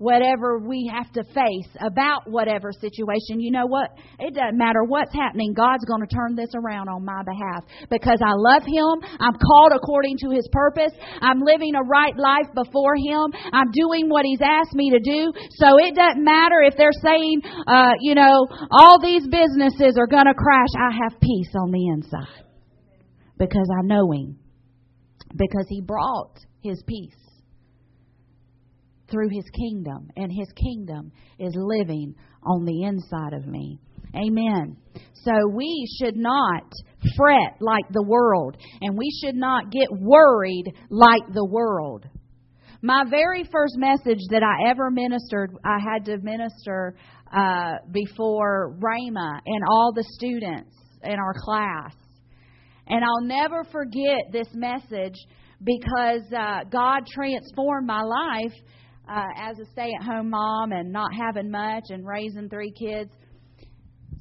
[0.00, 3.92] whatever we have to face about whatever situation, you know what?
[4.18, 5.52] It doesn't matter what's happening.
[5.52, 9.04] God's going to turn this around on my behalf because I love Him.
[9.20, 10.96] I'm called according to His purpose.
[11.20, 13.28] I'm living a right life before Him.
[13.52, 15.36] I'm doing what He's asked me to do.
[15.60, 20.26] So it doesn't matter if they're saying, uh, you know, all these businesses are going
[20.26, 20.72] to crash.
[20.80, 22.48] I have peace on the inside
[23.36, 24.38] because I know Him.
[25.36, 27.19] Because He brought His peace
[29.10, 33.78] through his kingdom, and his kingdom is living on the inside of me.
[34.14, 34.76] Amen.
[35.14, 36.64] So we should not
[37.16, 42.06] fret like the world, and we should not get worried like the world.
[42.82, 46.96] My very first message that I ever ministered, I had to minister
[47.30, 51.94] uh, before Rhema and all the students in our class.
[52.86, 55.14] And I'll never forget this message
[55.62, 58.54] because uh, God transformed my life
[59.10, 63.10] uh, as a stay at home mom and not having much and raising three kids.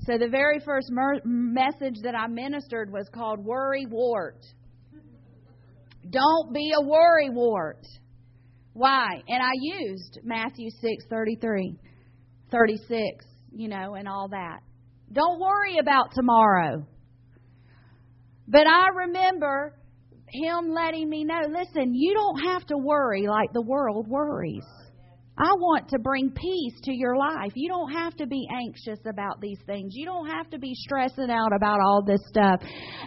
[0.05, 4.43] So the very first mer- message that I ministered was called Worry Wart.
[6.09, 7.85] Don't be a worry wart.
[8.73, 9.21] Why?
[9.27, 11.77] And I used Matthew 6 33,
[12.49, 14.61] 36, you know, and all that.
[15.11, 16.87] Don't worry about tomorrow.
[18.47, 19.75] But I remember
[20.31, 24.65] him letting me know listen, you don't have to worry like the world worries.
[25.41, 27.53] I want to bring peace to your life.
[27.55, 29.93] You don't have to be anxious about these things.
[29.95, 32.59] You don't have to be stressing out about all this stuff.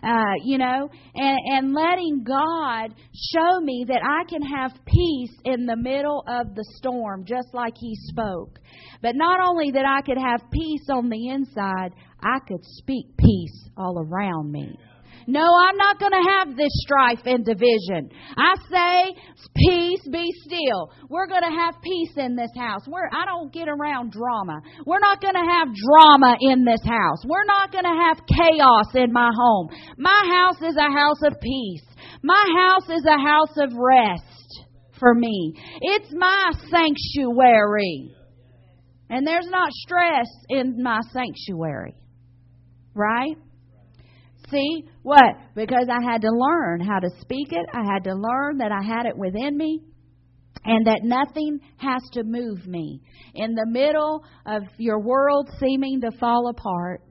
[0.02, 2.94] Uh, you know, and, and letting God
[3.34, 7.74] show me that I can have peace in the middle of the storm, just like
[7.76, 8.58] He spoke.
[9.02, 11.90] But not only that I could have peace on the inside,
[12.22, 14.78] I could speak peace all around me.
[15.26, 18.10] No, I'm not going to have this strife and division.
[18.36, 19.14] I say,
[19.54, 20.90] peace, be still.
[21.08, 22.82] We're going to have peace in this house.
[22.88, 24.60] We're, I don't get around drama.
[24.86, 27.24] We're not going to have drama in this house.
[27.26, 29.68] We're not going to have chaos in my home.
[29.98, 31.84] My house is a house of peace.
[32.22, 34.66] My house is a house of rest
[34.98, 35.54] for me.
[35.80, 38.14] It's my sanctuary.
[39.10, 41.94] And there's not stress in my sanctuary.
[42.94, 43.36] Right?
[44.52, 44.84] See?
[45.02, 45.34] What?
[45.54, 47.66] Because I had to learn how to speak it.
[47.72, 49.80] I had to learn that I had it within me
[50.64, 53.00] and that nothing has to move me.
[53.34, 57.02] In the middle of your world seeming to fall apart,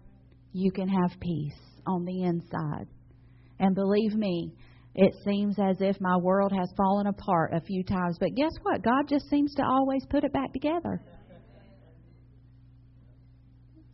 [0.53, 2.87] you can have peace on the inside.
[3.59, 4.53] And believe me,
[4.95, 8.83] it seems as if my world has fallen apart a few times, but guess what?
[8.83, 11.01] God just seems to always put it back together.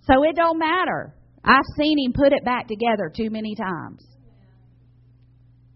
[0.02, 1.14] So it don't matter.
[1.44, 4.06] I've seen him put it back together too many times.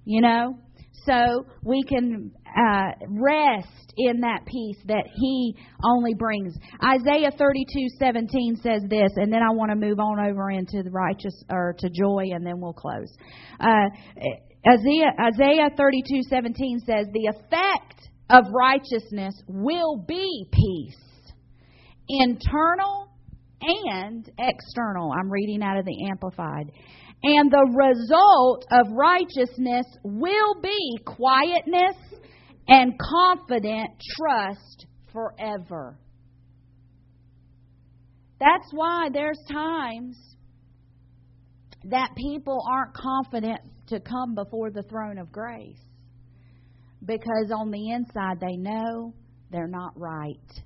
[0.05, 0.57] You know?
[1.05, 6.53] So we can uh, rest in that peace that He only brings.
[6.84, 10.91] Isaiah thirty-two seventeen says this, and then I want to move on over into the
[10.91, 13.12] righteous or to joy, and then we'll close.
[13.59, 13.89] Uh,
[14.70, 21.34] Isaiah Isaiah thirty-two seventeen says, "The effect of righteousness will be peace,
[22.07, 23.11] internal
[23.62, 25.12] and external.
[25.12, 26.72] I'm reading out of the Amplified.
[27.24, 31.95] And the result of righteousness will be quietness
[32.68, 35.99] and confident trust forever.
[38.39, 40.18] That's why there's times
[41.86, 45.80] that people aren't confident to come before the throne of grace.
[47.05, 49.14] Because on the inside, they know
[49.51, 50.64] they're not right.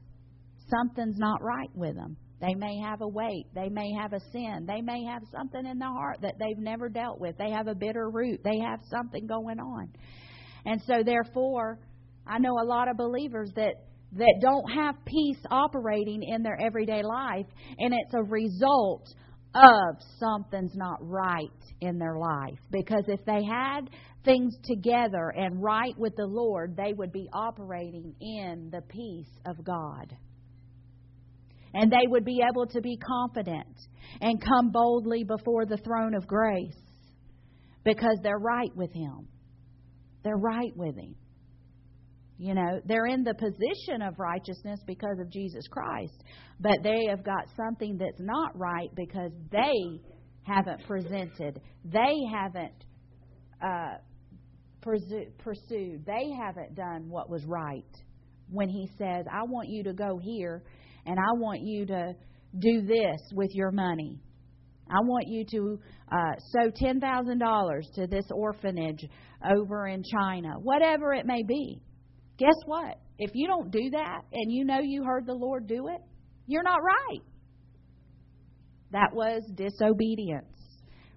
[0.69, 2.17] Something's not right with them.
[2.45, 3.47] They may have a weight.
[3.55, 4.65] They may have a sin.
[4.67, 7.37] They may have something in their heart that they've never dealt with.
[7.37, 8.41] They have a bitter root.
[8.43, 9.89] They have something going on.
[10.65, 11.79] And so, therefore,
[12.27, 13.75] I know a lot of believers that
[14.17, 17.47] that don't have peace operating in their everyday life,
[17.79, 19.07] and it's a result
[19.53, 21.49] of something's not right
[21.81, 22.59] in their life.
[22.71, 23.89] Because if they had
[24.23, 29.63] things together and right with the Lord, they would be operating in the peace of
[29.65, 30.15] God
[31.75, 33.77] and they would be able to be confident
[34.21, 36.73] and come boldly before the throne of grace
[37.83, 39.27] because they're right with Him.
[40.23, 41.15] They're right with Him.
[42.37, 46.23] You know, they're in the position of righteousness because of Jesus Christ,
[46.61, 49.99] but they have got something that's not right because they
[50.43, 52.85] haven't presented, they haven't
[53.61, 53.97] uh,
[54.81, 57.83] pursued, they haven't done what was right.
[58.49, 60.63] When He says, I want you to go here
[61.05, 62.13] and I want you to
[62.57, 64.19] do this with your money.
[64.89, 65.79] I want you to
[66.11, 69.03] uh, sow ten thousand dollars to this orphanage
[69.49, 71.81] over in China, whatever it may be.
[72.37, 72.99] Guess what?
[73.17, 76.01] If you don't do that and you know you heard the Lord do it,
[76.47, 77.21] you're not right.
[78.91, 80.45] That was disobedience,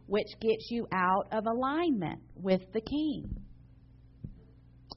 [0.07, 3.25] which gets you out of alignment with the King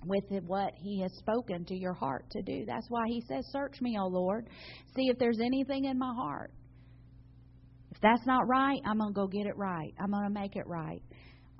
[0.05, 2.65] with what he has spoken to your heart to do.
[2.65, 4.47] That's why he says, Search me, O Lord.
[4.95, 6.51] See if there's anything in my heart.
[7.91, 9.93] If that's not right, I'm going to go get it right.
[9.99, 11.01] I'm going to make it right.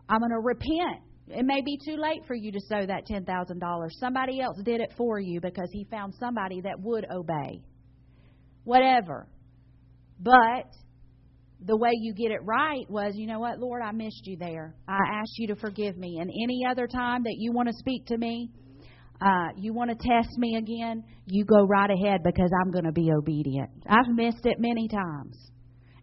[0.10, 1.04] I'm going to repent.
[1.28, 3.90] It may be too late for you to sow that $10,000.
[4.00, 7.62] Somebody else did it for you because he found somebody that would obey.
[8.64, 9.28] Whatever.
[10.20, 10.72] But
[11.66, 14.76] the way you get it right was, you know what, Lord, I missed you there.
[14.88, 16.18] I asked you to forgive me.
[16.20, 18.50] And any other time that you want to speak to me,
[19.22, 22.92] uh, you want to test me again, you go right ahead because I'm going to
[22.92, 23.70] be obedient.
[23.88, 25.52] I've missed it many times.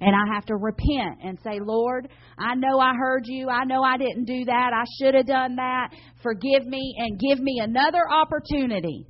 [0.00, 3.48] And I have to repent and say, Lord, I know I heard you.
[3.48, 4.70] I know I didn't do that.
[4.72, 5.88] I should have done that.
[6.22, 9.08] Forgive me and give me another opportunity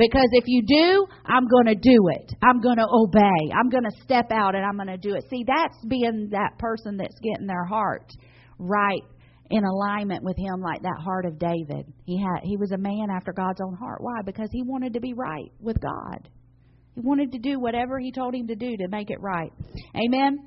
[0.00, 2.32] because if you do, I'm going to do it.
[2.42, 3.52] I'm going to obey.
[3.54, 5.24] I'm going to step out and I'm going to do it.
[5.28, 8.10] See, that's being that person that's getting their heart
[8.58, 9.02] right
[9.50, 11.92] in alignment with him like that heart of David.
[12.06, 14.00] He had he was a man after God's own heart.
[14.00, 14.22] Why?
[14.24, 16.30] Because he wanted to be right with God.
[16.94, 19.52] He wanted to do whatever he told him to do to make it right.
[19.94, 20.46] Amen.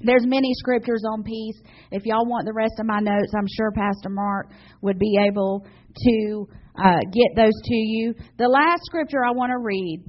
[0.00, 1.60] There's many scriptures on peace.
[1.90, 5.66] If y'all want the rest of my notes, I'm sure Pastor Mark would be able
[5.96, 6.48] to
[6.82, 8.14] uh, get those to you.
[8.38, 10.04] The last scripture I want to read,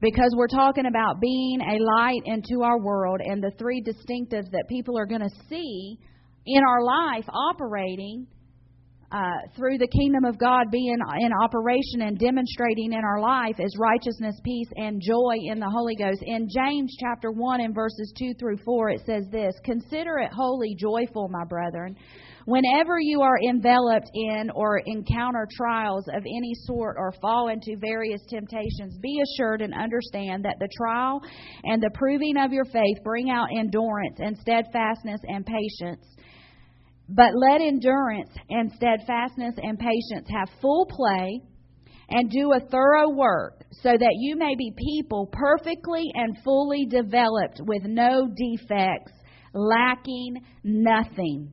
[0.00, 4.64] because we're talking about being a light into our world and the three distinctives that
[4.68, 5.98] people are going to see
[6.46, 8.26] in our life operating
[9.10, 13.74] uh, through the kingdom of God being in operation and demonstrating in our life is
[13.78, 16.22] righteousness, peace, and joy in the Holy Ghost.
[16.22, 20.76] In James chapter 1 and verses 2 through 4, it says this Consider it wholly
[20.78, 21.96] joyful, my brethren,
[22.44, 28.20] whenever you are enveloped in or encounter trials of any sort or fall into various
[28.28, 28.98] temptations.
[29.00, 31.22] Be assured and understand that the trial
[31.64, 36.04] and the proving of your faith bring out endurance and steadfastness and patience.
[37.08, 41.40] But let endurance and steadfastness and patience have full play
[42.10, 47.60] and do a thorough work so that you may be people perfectly and fully developed
[47.60, 49.12] with no defects,
[49.54, 51.52] lacking nothing.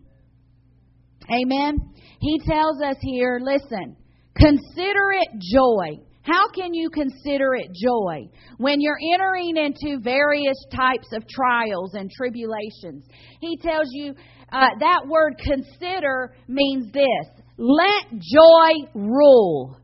[1.31, 1.77] Amen.
[2.19, 3.95] He tells us here, listen,
[4.37, 6.01] consider it joy.
[6.21, 8.27] How can you consider it joy
[8.57, 13.05] when you're entering into various types of trials and tribulations?
[13.41, 14.15] He tells you
[14.51, 19.77] uh, that word consider means this let joy rule.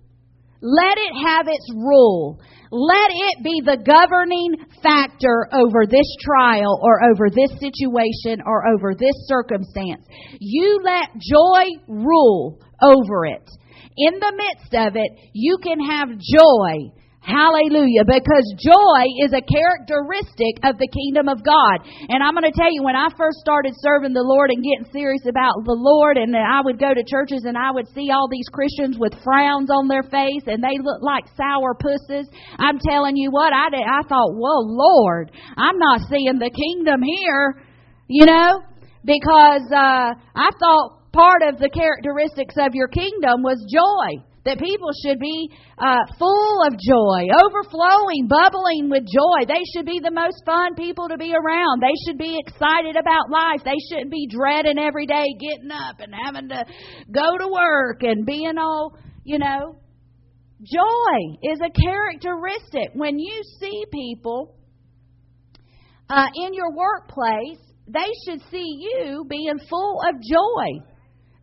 [0.62, 2.40] Let it have its rule.
[2.70, 8.94] Let it be the governing factor over this trial or over this situation or over
[8.94, 10.06] this circumstance.
[10.40, 13.50] You let joy rule over it.
[13.98, 16.92] In the midst of it, you can have joy
[17.22, 18.02] Hallelujah.
[18.02, 21.86] Because joy is a characteristic of the kingdom of God.
[22.10, 24.90] And I'm going to tell you, when I first started serving the Lord and getting
[24.90, 28.26] serious about the Lord, and I would go to churches and I would see all
[28.26, 32.26] these Christians with frowns on their face and they look like sour pusses.
[32.58, 37.06] I'm telling you what, I, did, I thought, whoa, Lord, I'm not seeing the kingdom
[37.06, 37.62] here,
[38.10, 38.66] you know,
[39.06, 44.90] because uh, I thought part of the characteristics of your kingdom was joy that people
[45.06, 49.46] should be uh, full of joy, overflowing, bubbling with joy.
[49.48, 51.82] They should be the most fun people to be around.
[51.82, 53.62] They should be excited about life.
[53.64, 56.66] They shouldn't be dreading every day getting up and having to
[57.12, 59.76] go to work and being all, you know.
[60.64, 62.90] Joy is a characteristic.
[62.94, 64.56] When you see people
[66.10, 70.86] uh, in your workplace, they should see you being full of joy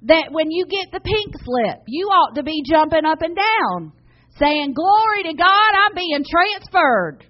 [0.02, 3.92] that when you get the pink slip, you ought to be jumping up and down,
[4.38, 7.24] saying, Glory to God, I'm being transferred.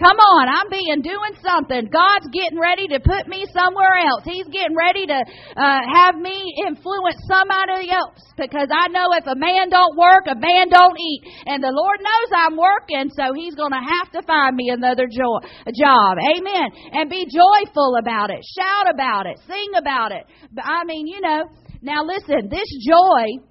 [0.00, 1.92] Come on, I'm being doing something.
[1.92, 4.24] God's getting ready to put me somewhere else.
[4.24, 9.36] He's getting ready to uh, have me influence somebody else because I know if a
[9.36, 13.52] man don't work, a man don't eat, and the Lord knows I'm working, so He's
[13.54, 15.44] going to have to find me another jo-
[15.76, 16.16] job.
[16.16, 16.96] Amen.
[16.96, 20.24] And be joyful about it, shout about it, sing about it.
[20.64, 21.44] I mean, you know,
[21.82, 23.42] now, listen, this joy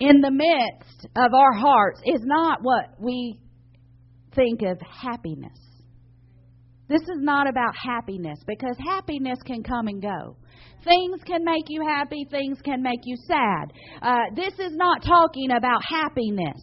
[0.00, 3.40] in the midst of our hearts is not what we
[4.34, 5.58] think of happiness.
[6.88, 10.36] This is not about happiness because happiness can come and go.
[10.84, 13.72] Things can make you happy, things can make you sad.
[14.00, 16.62] Uh, this is not talking about happiness.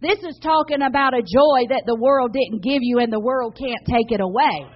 [0.00, 3.56] This is talking about a joy that the world didn't give you and the world
[3.56, 4.66] can't take it away.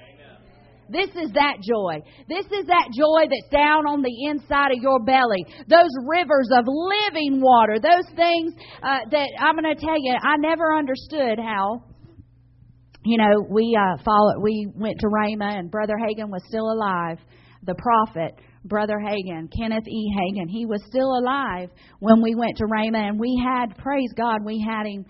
[0.89, 2.01] This is that joy.
[2.28, 5.47] This is that joy that's down on the inside of your belly.
[5.68, 7.78] Those rivers of living water.
[7.80, 11.85] Those things uh, that I'm going to tell you, I never understood how.
[13.07, 14.43] You know, we uh, followed.
[14.43, 17.18] We went to Rhema, and Brother Hagin was still alive.
[17.62, 20.12] The prophet, Brother Hagin, Kenneth E.
[20.18, 21.68] Hagin, he was still alive
[22.01, 25.05] when we went to Rhema, and we had, praise God, we had him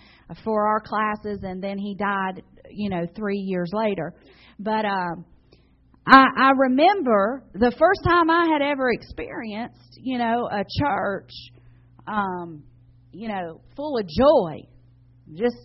[0.44, 4.12] for our classes, and then he died, you know, three years later.
[4.58, 5.14] But uh,
[6.06, 11.30] I, I remember the first time I had ever experienced, you know, a church,
[12.06, 12.64] um,
[13.12, 14.68] you know, full of joy,
[15.34, 15.56] just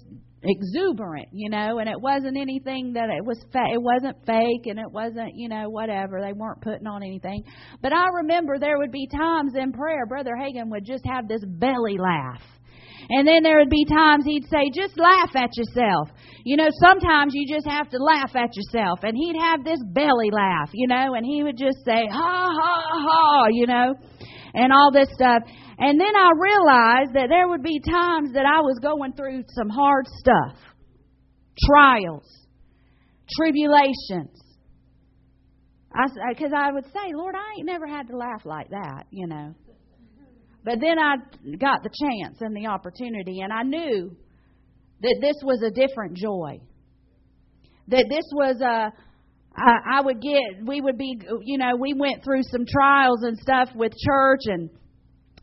[0.41, 4.79] exuberant, you know, and it wasn't anything that it was fa- it wasn't fake and
[4.79, 6.21] it wasn't, you know, whatever.
[6.21, 7.43] They weren't putting on anything.
[7.81, 11.43] But I remember there would be times in prayer brother Hagin would just have this
[11.45, 12.41] belly laugh
[13.09, 16.09] and then there would be times he'd say, just laugh at yourself.
[16.45, 18.99] You know, sometimes you just have to laugh at yourself.
[19.03, 22.83] And he'd have this belly laugh, you know, and he would just say, ha, ha,
[22.91, 23.93] ha, you know,
[24.53, 25.43] and all this stuff.
[25.77, 29.69] And then I realized that there would be times that I was going through some
[29.69, 30.57] hard stuff
[31.67, 32.47] trials,
[33.35, 34.41] tribulations.
[36.29, 39.27] Because I, I would say, Lord, I ain't never had to laugh like that, you
[39.27, 39.55] know.
[40.63, 41.15] But then I
[41.57, 44.15] got the chance and the opportunity, and I knew
[45.01, 46.59] that this was a different joy.
[47.87, 48.91] That this was a
[49.55, 53.37] I, I would get, we would be, you know, we went through some trials and
[53.37, 54.69] stuff with church and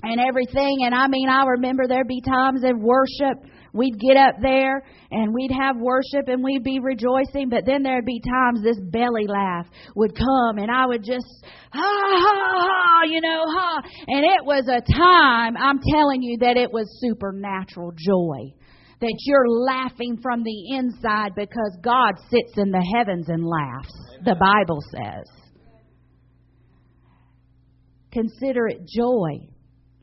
[0.02, 0.78] and everything.
[0.84, 3.42] And I mean, I remember there'd be times of worship.
[3.72, 8.04] We'd get up there and we'd have worship and we'd be rejoicing, but then there'd
[8.04, 11.26] be times this belly laugh would come and I would just,
[11.72, 13.82] ha, ha, ha, you know, ha.
[14.06, 18.54] And it was a time, I'm telling you, that it was supernatural joy.
[19.00, 23.92] That you're laughing from the inside because God sits in the heavens and laughs,
[24.24, 25.26] the Bible says.
[28.10, 29.48] Consider it joy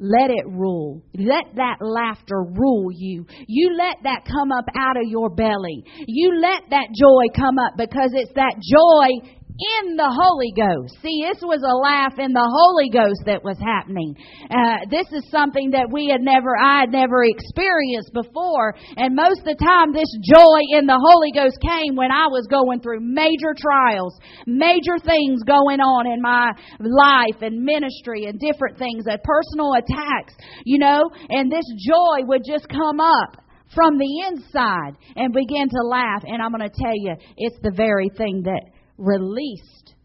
[0.03, 1.01] let it rule.
[1.15, 3.25] Let that laughter rule you.
[3.47, 5.85] You let that come up out of your belly.
[6.07, 10.97] You let that joy come up because it's that joy in the Holy Ghost.
[11.05, 14.17] See, this was a laugh in the Holy Ghost that was happening.
[14.49, 18.73] Uh, this is something that we had never, I had never experienced before.
[18.97, 22.49] And most of the time, this joy in the Holy Ghost came when I was
[22.49, 24.17] going through major trials,
[24.49, 26.49] major things going on in my
[26.81, 30.33] life and ministry and different things, and personal attacks,
[30.65, 33.37] you know, and this joy would just come up
[33.73, 36.23] from the inside and begin to laugh.
[36.25, 38.72] And I'm going to tell you, it's the very thing that
[39.03, 39.95] released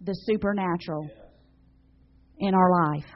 [0.00, 1.08] the supernatural
[2.38, 3.10] in our life.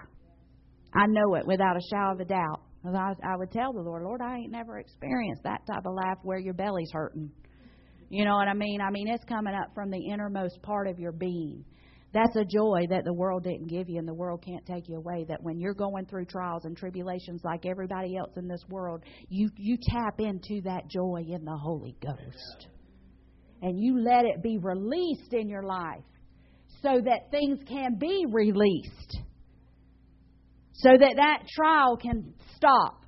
[0.95, 2.61] I know it without a shadow of a doubt.
[2.85, 6.19] I, I would tell the Lord, Lord, I ain't never experienced that type of laugh
[6.23, 7.31] where your belly's hurting.
[8.09, 8.81] You know what I mean?
[8.81, 11.65] I mean, it's coming up from the innermost part of your being.
[12.13, 14.97] That's a joy that the world didn't give you and the world can't take you
[14.97, 15.27] away.
[15.29, 19.51] That when you're going through trials and tribulations like everybody else in this world, you,
[19.57, 22.69] you tap into that joy in the Holy Ghost
[23.63, 26.05] and you let it be released in your life
[26.83, 29.19] so that things can be released.
[30.75, 33.05] So that that trial can stop.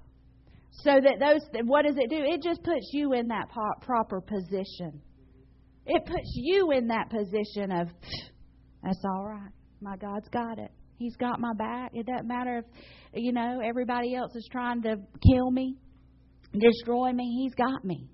[0.71, 2.17] So that those, what does it do?
[2.19, 3.49] It just puts you in that
[3.83, 5.03] proper position.
[5.87, 7.89] It puts you in that position of,
[8.83, 9.51] that's all right.
[9.81, 10.71] My God's got it.
[10.99, 11.93] He's got my back.
[11.95, 12.65] It doesn't matter if,
[13.15, 14.97] you know, everybody else is trying to
[15.31, 15.77] kill me,
[16.53, 17.43] destroy me.
[17.43, 18.09] He's got me.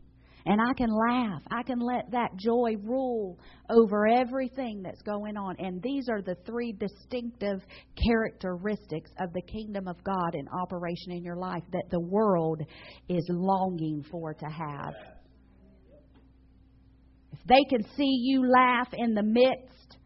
[0.47, 1.41] And I can laugh.
[1.51, 3.39] I can let that joy rule
[3.71, 5.57] over everything that's going on.
[5.59, 7.63] And these are the three distinctive
[8.07, 12.61] characteristics of the kingdom of God in operation in your life that the world
[13.09, 14.95] is longing for to have.
[17.33, 19.97] If they can see you laugh in the midst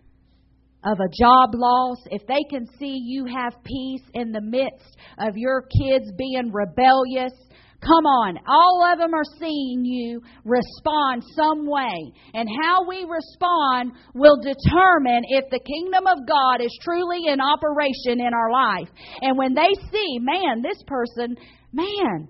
[0.84, 5.36] of a job loss, if they can see you have peace in the midst of
[5.36, 7.32] your kids being rebellious,
[7.80, 8.38] Come on.
[8.46, 12.12] All of them are seeing you respond some way.
[12.34, 18.18] And how we respond will determine if the kingdom of God is truly in operation
[18.18, 18.88] in our life.
[19.22, 21.36] And when they see, man, this person,
[21.72, 22.28] man,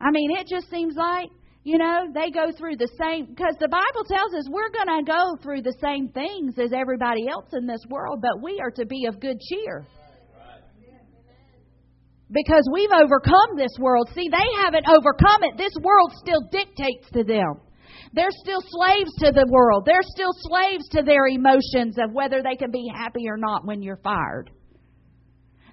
[0.00, 1.28] I mean, it just seems like,
[1.62, 5.10] you know, they go through the same, because the Bible tells us we're going to
[5.10, 8.86] go through the same things as everybody else in this world, but we are to
[8.86, 9.86] be of good cheer
[12.30, 14.10] because we've overcome this world.
[14.14, 15.56] See, they haven't overcome it.
[15.56, 17.60] This world still dictates to them.
[18.12, 19.84] They're still slaves to the world.
[19.86, 23.82] They're still slaves to their emotions of whether they can be happy or not when
[23.82, 24.50] you're fired.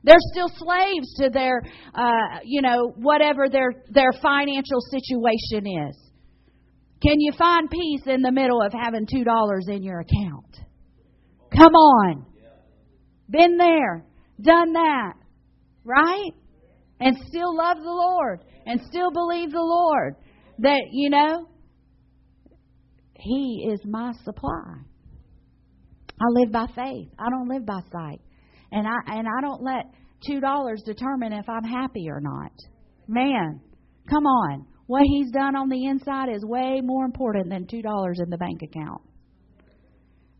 [0.04, 1.62] They're still slaves to their,
[1.96, 5.98] uh, you know, whatever their their financial situation is.
[7.02, 10.58] Can you find peace in the middle of having two dollars in your account?
[11.56, 12.26] Come on,
[13.30, 14.06] been there,
[14.42, 15.14] done that,
[15.86, 16.32] right?
[17.04, 20.16] And still love the Lord and still believe the Lord
[20.60, 21.48] that, you know,
[23.16, 24.76] He is my supply.
[26.20, 27.10] I live by faith.
[27.20, 28.22] I don't live by sight.
[28.72, 29.86] And I and I don't let
[30.26, 32.52] two dollars determine if I'm happy or not.
[33.08, 33.60] Man,
[34.10, 34.66] come on.
[34.88, 38.38] What he's done on the inside is way more important than two dollars in the
[38.38, 39.02] bank account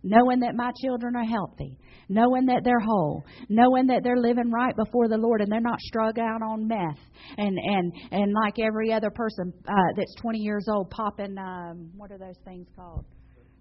[0.04, 1.78] knowing that my children are healthy,
[2.10, 5.80] knowing that they're whole, knowing that they're living right before the Lord and they're not
[5.80, 7.00] strung out on meth
[7.38, 12.12] and and and like every other person uh, that's 20 years old popping um, what
[12.12, 13.06] are those things called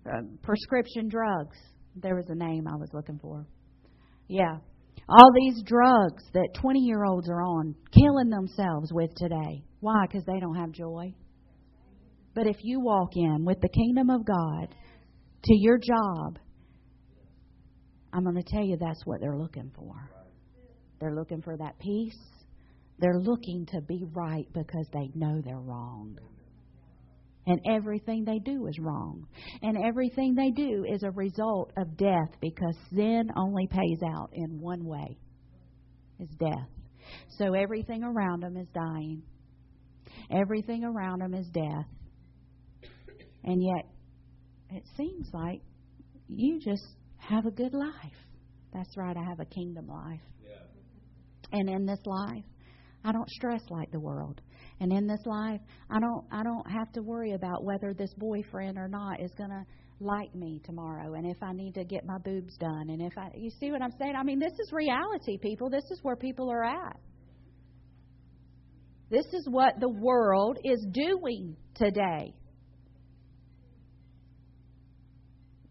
[0.06, 1.56] uh, prescription drugs.
[1.97, 3.47] There was a name I was looking for.
[4.28, 4.56] Yeah.
[5.09, 9.64] All these drugs that 20 year olds are on, killing themselves with today.
[9.81, 10.06] Why?
[10.06, 11.14] Because they don't have joy.
[12.35, 14.74] But if you walk in with the kingdom of God,
[15.44, 16.39] to your job,
[18.12, 20.10] I'm going to tell you that's what they're looking for.
[21.01, 22.19] They're looking for that peace.
[22.98, 26.19] They're looking to be right because they know they're wrong.
[27.47, 29.27] And everything they do is wrong.
[29.62, 34.60] And everything they do is a result of death because sin only pays out in
[34.60, 35.19] one way
[36.20, 36.69] is death.
[37.39, 39.23] So everything around them is dying.
[40.31, 41.86] Everything around them is death.
[43.43, 43.91] And yet
[44.74, 45.61] it seems like
[46.28, 46.86] you just
[47.19, 47.93] have a good life.
[48.73, 50.20] That's right, I have a kingdom life.
[51.53, 52.44] And in this life,
[53.05, 54.40] I don't stress like the world.
[54.81, 58.78] And in this life, I don't I don't have to worry about whether this boyfriend
[58.78, 59.65] or not is going to
[60.01, 63.31] like me tomorrow and if I need to get my boobs done and if I
[63.36, 64.15] you see what I'm saying?
[64.16, 65.70] I mean, this is reality, people.
[65.70, 66.97] This is where people are at.
[69.11, 72.35] This is what the world is doing today.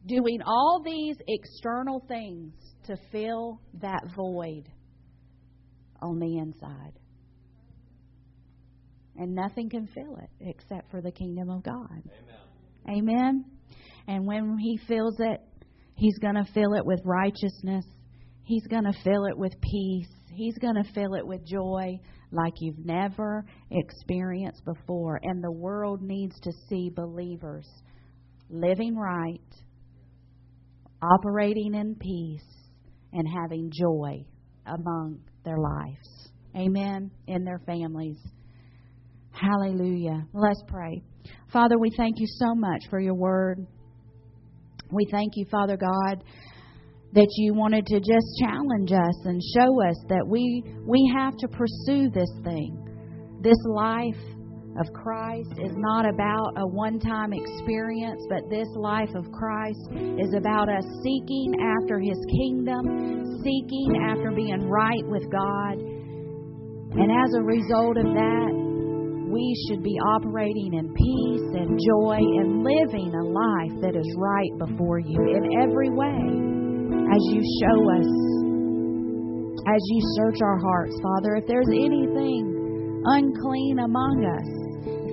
[0.05, 2.53] Doing all these external things
[2.85, 4.67] to fill that void
[6.01, 6.93] on the inside.
[9.17, 12.01] And nothing can fill it except for the kingdom of God.
[12.87, 12.97] Amen.
[12.97, 13.45] Amen.
[14.07, 15.39] And when He fills it,
[15.95, 17.85] He's going to fill it with righteousness.
[18.43, 20.09] He's going to fill it with peace.
[20.33, 21.99] He's going to fill it with joy
[22.31, 25.19] like you've never experienced before.
[25.21, 27.67] And the world needs to see believers
[28.49, 29.39] living right,
[31.01, 32.43] operating in peace,
[33.13, 34.25] and having joy
[34.65, 36.29] among their lives.
[36.55, 37.11] Amen.
[37.27, 38.17] In their families.
[39.31, 40.25] Hallelujah.
[40.33, 41.01] Let's pray.
[41.51, 43.65] Father, we thank you so much for your word.
[44.91, 46.23] We thank you, Father God,
[47.13, 51.47] that you wanted to just challenge us and show us that we we have to
[51.47, 52.77] pursue this thing.
[53.41, 54.15] This life
[54.79, 60.69] of Christ is not about a one-time experience, but this life of Christ is about
[60.69, 65.75] us seeking after his kingdom, seeking after being right with God.
[65.75, 68.51] And as a result of that,
[69.27, 74.51] we should be operating in peace and joy and living a life that is right
[74.59, 76.19] before you in every way
[77.11, 78.11] as you show us,
[79.67, 81.35] as you search our hearts, Father.
[81.35, 84.60] If there's anything unclean among us,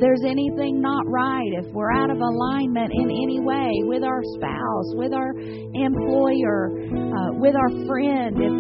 [0.01, 4.89] there's anything not right, if we're out of alignment in any way with our spouse,
[4.95, 5.33] with our
[5.75, 8.53] employer, uh, with our friend, if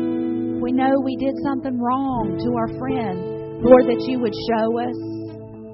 [0.62, 4.98] we know we did something wrong to our friend, Lord, that you would show us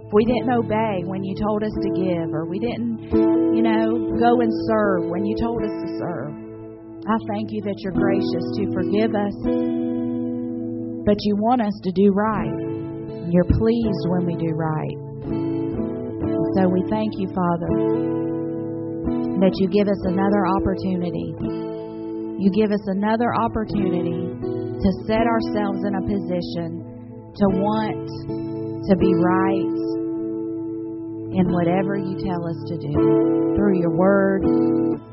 [0.04, 3.08] If we didn't obey when you told us to give, or we didn't,
[3.56, 3.88] you know,
[4.20, 6.32] go and serve when you told us to serve.
[7.08, 9.36] I thank you that you're gracious to forgive us,
[11.04, 12.52] but you want us to do right.
[13.28, 15.03] You're pleased when we do right.
[16.54, 17.70] So we thank you, Father,
[19.42, 21.34] that you give us another opportunity.
[22.38, 26.78] You give us another opportunity to set ourselves in a position
[27.34, 28.06] to want
[28.86, 29.74] to be right
[31.34, 32.94] in whatever you tell us to do
[33.58, 34.46] through your word,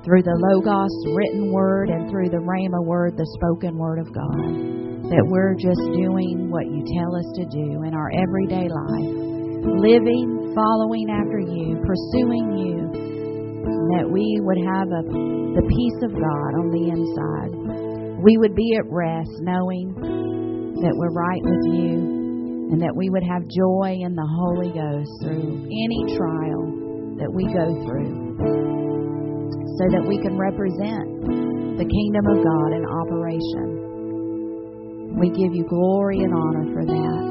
[0.05, 5.09] through the Logos written word, and through the Rhema word, the spoken word of God.
[5.09, 9.09] That we're just doing what you tell us to do in our everyday life,
[9.81, 12.75] living, following after you, pursuing you,
[13.97, 15.03] that we would have a,
[15.55, 17.51] the peace of God on the inside.
[18.23, 19.95] We would be at rest knowing
[20.81, 22.21] that we're right with you
[22.71, 26.63] and that we would have joy in the Holy Ghost through any trial
[27.19, 33.81] that we go through, so that we can represent the kingdom of God in operation.
[35.19, 37.30] We give you glory and honor for that.